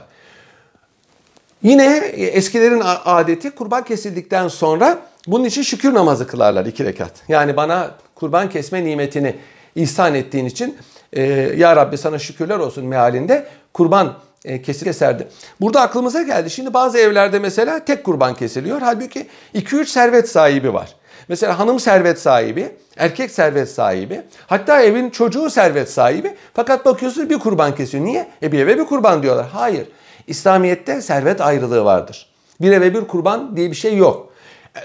Yine 1.63 1.97
e, 1.97 2.25
eskilerin 2.25 2.81
adeti 3.05 3.51
kurban 3.51 3.83
kesildikten 3.83 4.47
sonra 4.47 4.97
bunun 5.27 5.43
için 5.43 5.61
şükür 5.61 5.93
namazı 5.93 6.27
kılarlar 6.27 6.65
iki 6.65 6.85
rekat. 6.85 7.11
Yani 7.27 7.57
bana 7.57 7.91
kurban 8.15 8.49
kesme 8.49 8.85
nimetini 8.85 9.35
ihsan 9.75 10.15
ettiğin 10.15 10.45
için 10.45 10.77
e, 11.15 11.23
Ya 11.57 11.75
Rabbi 11.75 11.97
sana 11.97 12.19
şükürler 12.19 12.59
olsun 12.59 12.85
mealinde 12.85 13.45
kurban 13.73 14.13
e, 14.45 14.61
kesil 14.61 14.85
keserdi. 14.85 15.27
Burada 15.61 15.81
aklımıza 15.81 16.21
geldi. 16.21 16.49
Şimdi 16.49 16.73
bazı 16.73 16.97
evlerde 16.97 17.39
mesela 17.39 17.85
tek 17.85 18.03
kurban 18.03 18.35
kesiliyor. 18.35 18.81
Halbuki 18.81 19.27
2-3 19.55 19.85
servet 19.85 20.29
sahibi 20.29 20.73
var. 20.73 20.95
Mesela 21.27 21.59
hanım 21.59 21.79
servet 21.79 22.19
sahibi, 22.19 22.75
erkek 22.97 23.31
servet 23.31 23.69
sahibi, 23.69 24.21
hatta 24.47 24.81
evin 24.81 25.09
çocuğu 25.09 25.49
servet 25.49 25.91
sahibi. 25.91 26.35
Fakat 26.53 26.85
bakıyorsunuz 26.85 27.29
bir 27.29 27.39
kurban 27.39 27.75
kesiyor. 27.75 28.05
Niye? 28.05 28.27
E 28.43 28.51
bir 28.51 28.59
eve 28.59 28.77
bir 28.77 28.85
kurban 28.85 29.23
diyorlar. 29.23 29.45
Hayır. 29.53 29.87
İslamiyet'te 30.27 31.01
servet 31.01 31.41
ayrılığı 31.41 31.85
vardır. 31.85 32.29
Bir 32.61 32.71
eve 32.71 32.93
bir 32.93 33.01
kurban 33.01 33.57
diye 33.57 33.71
bir 33.71 33.75
şey 33.75 33.97
yok. 33.97 34.33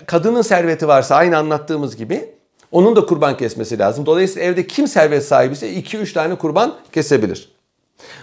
Kadının 0.07 0.43
serveti 0.43 0.89
varsa 0.89 1.17
aynı 1.17 1.39
anlattığımız 1.39 1.97
gibi 1.97 2.29
onun 2.73 2.97
da 2.97 3.07
kurban 3.07 3.37
kesmesi 3.37 3.79
lazım. 3.79 4.07
Dolayısıyla 4.07 4.49
evde 4.49 4.67
kim 4.67 4.89
servet 4.89 5.25
sahibi 5.25 5.53
ise 5.53 5.73
2-3 5.73 6.13
tane 6.13 6.35
kurban 6.35 6.75
kesebilir. 6.93 7.53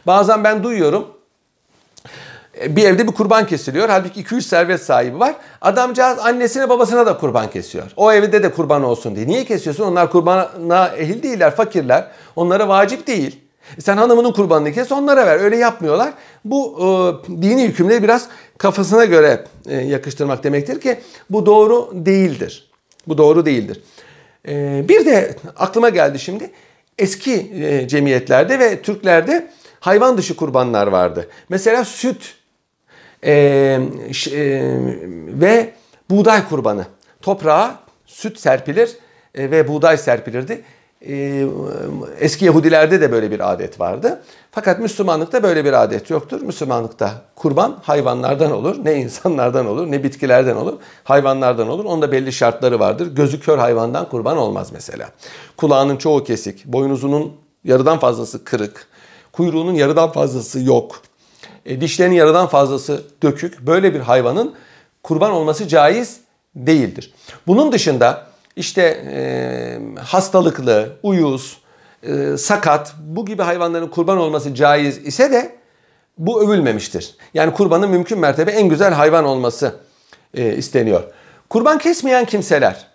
Bazen 0.06 0.44
ben 0.44 0.64
duyuyorum 0.64 1.08
bir 2.66 2.84
evde 2.84 3.08
bir 3.08 3.12
kurban 3.12 3.48
kesiliyor. 3.48 3.90
Halbuki 3.90 4.24
2-3 4.24 4.42
servet 4.42 4.82
sahibi 4.82 5.20
var. 5.20 5.36
Adamcağız 5.62 6.20
annesine 6.20 6.70
babasına 6.70 7.06
da 7.06 7.18
kurban 7.18 7.50
kesiyor. 7.50 7.92
O 7.96 8.12
evde 8.12 8.44
de 8.44 8.52
kurban 8.52 8.84
olsun 8.84 9.16
diye. 9.16 9.28
Niye 9.28 9.46
kesiyorsun? 9.46 9.84
Onlar 9.84 10.12
kurbana 10.12 10.88
ehil 10.88 11.24
değiller, 11.24 11.56
fakirler. 11.56 12.08
Onlara 12.36 12.68
vacip 12.68 13.08
değil. 13.08 13.40
E 13.78 13.82
sen 13.82 13.98
hanımının 13.98 14.32
kurbanını 14.32 14.72
kes 14.72 14.92
onlara 14.92 15.26
ver. 15.26 15.40
Öyle 15.40 15.58
yapmıyorlar. 15.58 16.14
Bu 16.46 16.78
e, 16.80 17.42
dini 17.42 17.64
hükümleri 17.64 18.04
biraz 18.04 18.28
kafasına 18.58 19.06
göre 19.06 19.44
e, 19.70 19.76
yakıştırmak 19.76 20.44
demektir 20.44 20.82
ki 20.82 21.00
bu 21.30 21.46
doğru 21.46 21.90
değildir. 21.94 22.70
Bu 23.08 23.18
doğru 23.18 23.46
değildir. 23.46 23.82
E, 24.48 24.86
bir 24.90 25.06
de 25.06 25.36
aklıma 25.56 25.90
geldi 25.90 26.20
şimdi 26.20 26.52
eski 26.98 27.52
e, 27.64 27.88
cemiyetlerde 27.88 28.60
ve 28.60 28.82
Türklerde 28.82 29.48
hayvan 29.80 30.18
dışı 30.18 30.36
kurbanlar 30.36 30.88
vardı. 30.88 31.30
Mesela 31.50 31.86
süt 31.86 32.36
e, 33.24 33.34
e, 33.34 33.80
ve 35.28 35.74
buğday 36.10 36.48
kurbanı. 36.50 36.86
Toprağa 37.22 37.80
süt 38.06 38.40
serpilir 38.40 38.98
ve 39.36 39.68
buğday 39.68 39.98
serpilirdi. 39.98 40.64
E, 41.06 41.48
eski 42.20 42.46
Yahudilerde 42.46 43.02
de 43.02 43.12
böyle 43.12 43.32
bir 43.32 43.52
adet 43.54 43.80
vardı. 43.80 44.22
Fakat 44.52 44.80
Müslümanlıkta 44.80 45.44
böyle 45.44 45.66
bir 45.66 45.74
adet 45.84 46.10
yoktur. 46.10 46.42
Müslümanlıkta 46.42 47.12
kurban 47.36 47.78
hayvanlardan 47.84 48.52
olur. 48.52 48.86
Ne 48.86 48.96
insanlardan 48.96 49.66
olur 49.66 49.92
ne 49.92 50.04
bitkilerden 50.04 50.56
olur. 50.56 50.74
Hayvanlardan 51.04 51.70
olur. 51.70 51.86
Onda 51.86 52.12
belli 52.12 52.34
şartları 52.34 52.80
vardır. 52.80 53.16
Gözü 53.16 53.40
kör 53.40 53.58
hayvandan 53.58 54.10
kurban 54.10 54.38
olmaz 54.38 54.70
mesela. 54.74 55.10
Kulağının 55.58 55.98
çoğu 55.98 56.24
kesik, 56.24 56.66
boynuzunun 56.66 57.34
yarıdan 57.64 58.00
fazlası 58.00 58.44
kırık, 58.44 58.88
kuyruğunun 59.32 59.74
yarıdan 59.74 60.12
fazlası 60.12 60.60
yok. 60.60 61.02
E, 61.66 61.82
dişlerinin 61.82 62.16
yarıdan 62.16 62.48
fazlası 62.48 63.04
dökük. 63.24 63.60
Böyle 63.60 63.94
bir 63.94 64.00
hayvanın 64.00 64.54
kurban 65.04 65.32
olması 65.32 65.68
caiz 65.68 66.20
değildir. 66.56 67.14
Bunun 67.48 67.72
dışında 67.72 68.27
işte 68.58 68.82
e, 69.12 70.00
hastalıklı, 70.00 70.90
uyuz, 71.04 71.62
e, 72.04 72.38
sakat 72.38 72.96
bu 73.00 73.26
gibi 73.26 73.44
hayvanların 73.44 73.88
kurban 73.88 74.18
olması 74.18 74.56
caiz 74.56 74.98
ise 74.98 75.32
de 75.32 75.56
bu 76.18 76.44
övülmemiştir. 76.44 77.16
Yani 77.34 77.54
kurbanın 77.54 77.90
mümkün 77.90 78.20
mertebe 78.20 78.52
en 78.52 78.70
güzel 78.70 78.94
hayvan 78.94 79.26
olması 79.26 79.76
e, 80.34 80.56
isteniyor. 80.56 81.04
Kurban 81.50 81.78
kesmeyen 81.78 82.26
kimseler 82.26 82.88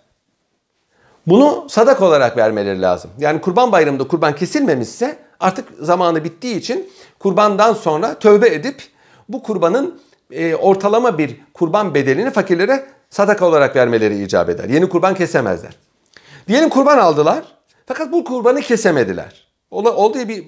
bunu 1.27 1.65
sadak 1.69 2.01
olarak 2.01 2.37
vermeleri 2.37 2.81
lazım. 2.81 3.11
Yani 3.19 3.41
kurban 3.41 3.71
bayramında 3.71 4.07
kurban 4.07 4.35
kesilmemişse 4.35 5.17
artık 5.39 5.67
zamanı 5.79 6.23
bittiği 6.23 6.55
için 6.55 6.89
kurbandan 7.19 7.73
sonra 7.73 8.19
tövbe 8.19 8.47
edip 8.47 8.83
bu 9.29 9.43
kurbanın 9.43 9.99
e, 10.31 10.55
ortalama 10.55 11.17
bir 11.17 11.41
kurban 11.53 11.93
bedelini 11.93 12.31
fakirlere 12.31 12.85
sadaka 13.13 13.45
olarak 13.45 13.75
vermeleri 13.75 14.23
icap 14.23 14.49
eder. 14.49 14.69
Yeni 14.69 14.89
kurban 14.89 15.15
kesemezler. 15.15 15.77
Diyelim 16.47 16.69
kurban 16.69 16.97
aldılar 16.97 17.43
fakat 17.85 18.11
bu 18.11 18.23
kurbanı 18.23 18.61
kesemediler. 18.61 19.47
Olduğu 19.71 20.27
bir 20.27 20.39
e, 20.39 20.45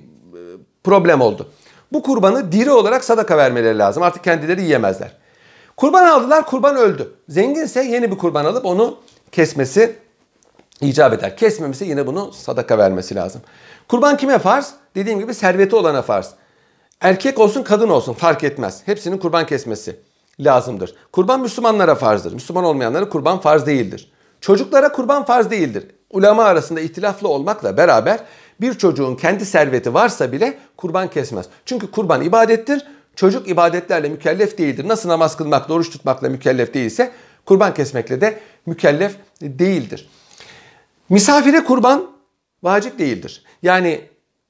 problem 0.83 1.21
oldu. 1.21 1.49
Bu 1.93 2.03
kurbanı 2.03 2.51
diri 2.51 2.71
olarak 2.71 3.03
sadaka 3.03 3.37
vermeleri 3.37 3.77
lazım. 3.77 4.03
Artık 4.03 4.23
kendileri 4.23 4.61
yiyemezler. 4.61 5.11
Kurban 5.77 6.05
aldılar, 6.05 6.45
kurban 6.45 6.75
öldü. 6.75 7.13
Zenginse 7.29 7.83
yeni 7.83 8.11
bir 8.11 8.17
kurban 8.17 8.45
alıp 8.45 8.65
onu 8.65 8.97
kesmesi 9.31 9.95
icap 10.81 11.13
eder. 11.13 11.37
Kesmemesi 11.37 11.85
yine 11.85 12.07
bunu 12.07 12.33
sadaka 12.33 12.77
vermesi 12.77 13.15
lazım. 13.15 13.41
Kurban 13.87 14.17
kime 14.17 14.39
farz? 14.39 14.73
Dediğim 14.95 15.19
gibi 15.19 15.33
serveti 15.33 15.75
olana 15.75 16.01
farz. 16.01 16.33
Erkek 17.01 17.39
olsun 17.39 17.63
kadın 17.63 17.89
olsun 17.89 18.13
fark 18.13 18.43
etmez. 18.43 18.81
Hepsinin 18.85 19.17
kurban 19.17 19.45
kesmesi 19.45 19.95
lazımdır. 20.39 20.95
Kurban 21.11 21.41
Müslümanlara 21.41 21.95
farzdır. 21.95 22.33
Müslüman 22.33 22.63
olmayanlara 22.63 23.09
kurban 23.09 23.39
farz 23.39 23.65
değildir. 23.65 24.11
Çocuklara 24.41 24.91
kurban 24.91 25.25
farz 25.25 25.51
değildir. 25.51 25.85
Ulema 26.09 26.43
arasında 26.43 26.79
ihtilaflı 26.79 27.27
olmakla 27.27 27.77
beraber 27.77 28.19
bir 28.61 28.73
çocuğun 28.73 29.15
kendi 29.15 29.45
serveti 29.45 29.93
varsa 29.93 30.31
bile 30.31 30.57
kurban 30.77 31.09
kesmez. 31.09 31.45
Çünkü 31.65 31.91
kurban 31.91 32.21
ibadettir. 32.21 32.85
Çocuk 33.15 33.49
ibadetlerle 33.49 34.09
mükellef 34.09 34.57
değildir. 34.57 34.87
Nasıl 34.87 35.09
namaz 35.09 35.37
kılmakla, 35.37 35.73
oruç 35.73 35.89
tutmakla 35.89 36.29
mükellef 36.29 36.73
değilse 36.73 37.11
kurban 37.45 37.73
kesmekle 37.73 38.21
de 38.21 38.39
mükellef 38.65 39.15
değildir. 39.41 40.09
Misafire 41.09 41.63
kurban 41.63 42.11
vacip 42.63 42.99
değildir. 42.99 43.43
Yani 43.61 44.01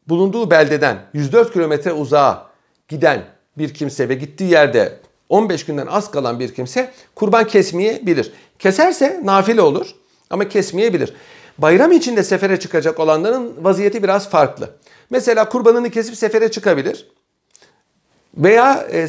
bulunduğu 0.08 0.52
beldeden 0.52 0.98
104 1.14 1.54
kilometre 1.54 1.94
uzağa 1.94 2.50
giden 2.88 3.24
bir 3.58 3.74
kimse 3.74 4.10
ve 4.10 4.14
gittiği 4.14 4.52
yerde 4.52 5.00
15 5.30 5.66
günden 5.66 5.88
az 5.88 6.12
kalan 6.12 6.40
bir 6.40 6.54
kimse 6.54 6.92
kurban 7.16 7.48
kesmeyebilir. 7.48 8.34
Keserse 8.60 9.22
nafile 9.24 9.62
olur 9.62 9.96
ama 10.30 10.48
kesmeyebilir. 10.50 11.14
Bayram 11.58 11.92
içinde 11.92 12.24
sefere 12.24 12.60
çıkacak 12.60 13.00
olanların 13.00 13.64
vaziyeti 13.64 14.04
biraz 14.04 14.30
farklı. 14.30 14.70
Mesela 15.10 15.50
kurbanını 15.50 15.90
kesip 15.90 16.16
sefere 16.16 16.52
çıkabilir. 16.52 17.08
Veya 18.38 18.88
e, 18.92 19.08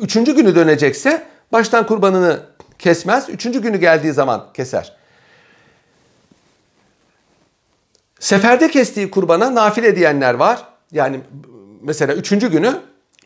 üçüncü 0.00 0.36
günü 0.36 0.54
dönecekse 0.54 1.26
baştan 1.52 1.86
kurbanını 1.86 2.40
kesmez. 2.78 3.28
Üçüncü 3.28 3.62
günü 3.62 3.76
geldiği 3.76 4.12
zaman 4.12 4.46
keser. 4.54 4.96
Seferde 8.20 8.70
kestiği 8.70 9.10
kurbana 9.10 9.54
nafile 9.54 9.96
diyenler 9.96 10.34
var. 10.34 10.64
Yani 10.92 11.20
mesela 11.82 12.14
üçüncü 12.14 12.50
günü 12.50 12.76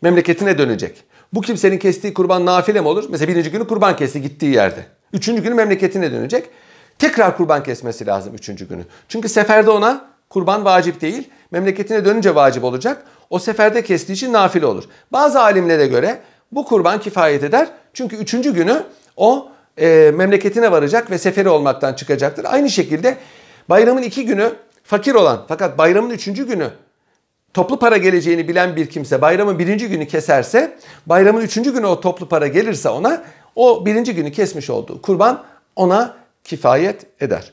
memleketine 0.03 0.59
dönecek. 0.59 1.05
Bu 1.33 1.41
kimsenin 1.41 1.79
kestiği 1.79 2.15
kurban 2.15 2.47
nafile 2.47 2.81
mi 2.81 2.89
olur? 2.89 3.05
Mesela 3.11 3.33
birinci 3.33 3.51
günü 3.51 3.67
kurban 3.67 3.97
kesti 3.97 4.23
gittiği 4.23 4.55
yerde. 4.55 4.87
Üçüncü 5.13 5.43
günü 5.43 5.55
memleketine 5.55 6.13
dönecek. 6.13 6.51
Tekrar 6.99 7.37
kurban 7.37 7.63
kesmesi 7.63 8.07
lazım 8.07 8.35
üçüncü 8.35 8.69
günü. 8.69 8.83
Çünkü 9.09 9.29
seferde 9.29 9.71
ona 9.71 10.05
kurban 10.29 10.65
vacip 10.65 11.01
değil. 11.01 11.31
Memleketine 11.51 12.05
dönünce 12.05 12.35
vacip 12.35 12.65
olacak. 12.65 13.05
O 13.31 13.39
seferde 13.39 13.85
kestiği 13.85 14.17
için 14.17 14.33
nafile 14.33 14.67
olur. 14.67 14.85
Bazı 15.13 15.41
alimlere 15.41 15.87
göre 15.87 16.21
bu 16.53 16.65
kurban 16.65 17.01
kifayet 17.01 17.45
eder. 17.45 17.69
Çünkü 17.95 18.17
üçüncü 18.17 18.55
günü 18.55 18.83
o 19.17 19.49
e, 19.81 20.13
memleketine 20.15 20.73
varacak 20.73 21.11
ve 21.11 21.19
seferi 21.19 21.49
olmaktan 21.49 21.95
çıkacaktır. 21.95 22.45
Aynı 22.45 22.71
şekilde 22.71 23.17
bayramın 23.69 24.03
iki 24.03 24.27
günü 24.27 24.53
fakir 24.85 25.15
olan 25.15 25.45
fakat 25.49 25.79
bayramın 25.79 26.11
üçüncü 26.11 26.47
günü 26.47 26.71
toplu 27.55 27.79
para 27.79 27.97
geleceğini 27.97 28.49
bilen 28.49 28.77
bir 28.77 28.87
kimse 28.87 29.21
bayramın 29.21 29.59
birinci 29.59 29.89
günü 29.89 30.07
keserse 30.07 30.79
bayramın 31.07 31.41
üçüncü 31.41 31.75
günü 31.75 31.87
o 31.87 32.01
toplu 32.01 32.29
para 32.29 32.47
gelirse 32.47 32.89
ona 32.89 33.25
o 33.57 33.87
birinci 33.87 34.15
günü 34.15 34.33
kesmiş 34.33 34.71
olduğu 34.71 35.03
kurban 35.03 35.45
ona 35.77 36.17
kifayet 36.45 37.07
eder. 37.21 37.53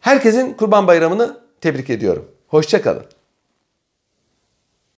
Herkesin 0.00 0.52
kurban 0.52 0.86
bayramını 0.86 1.40
tebrik 1.60 1.90
ediyorum. 1.90 2.28
Hoşçakalın. 2.48 3.15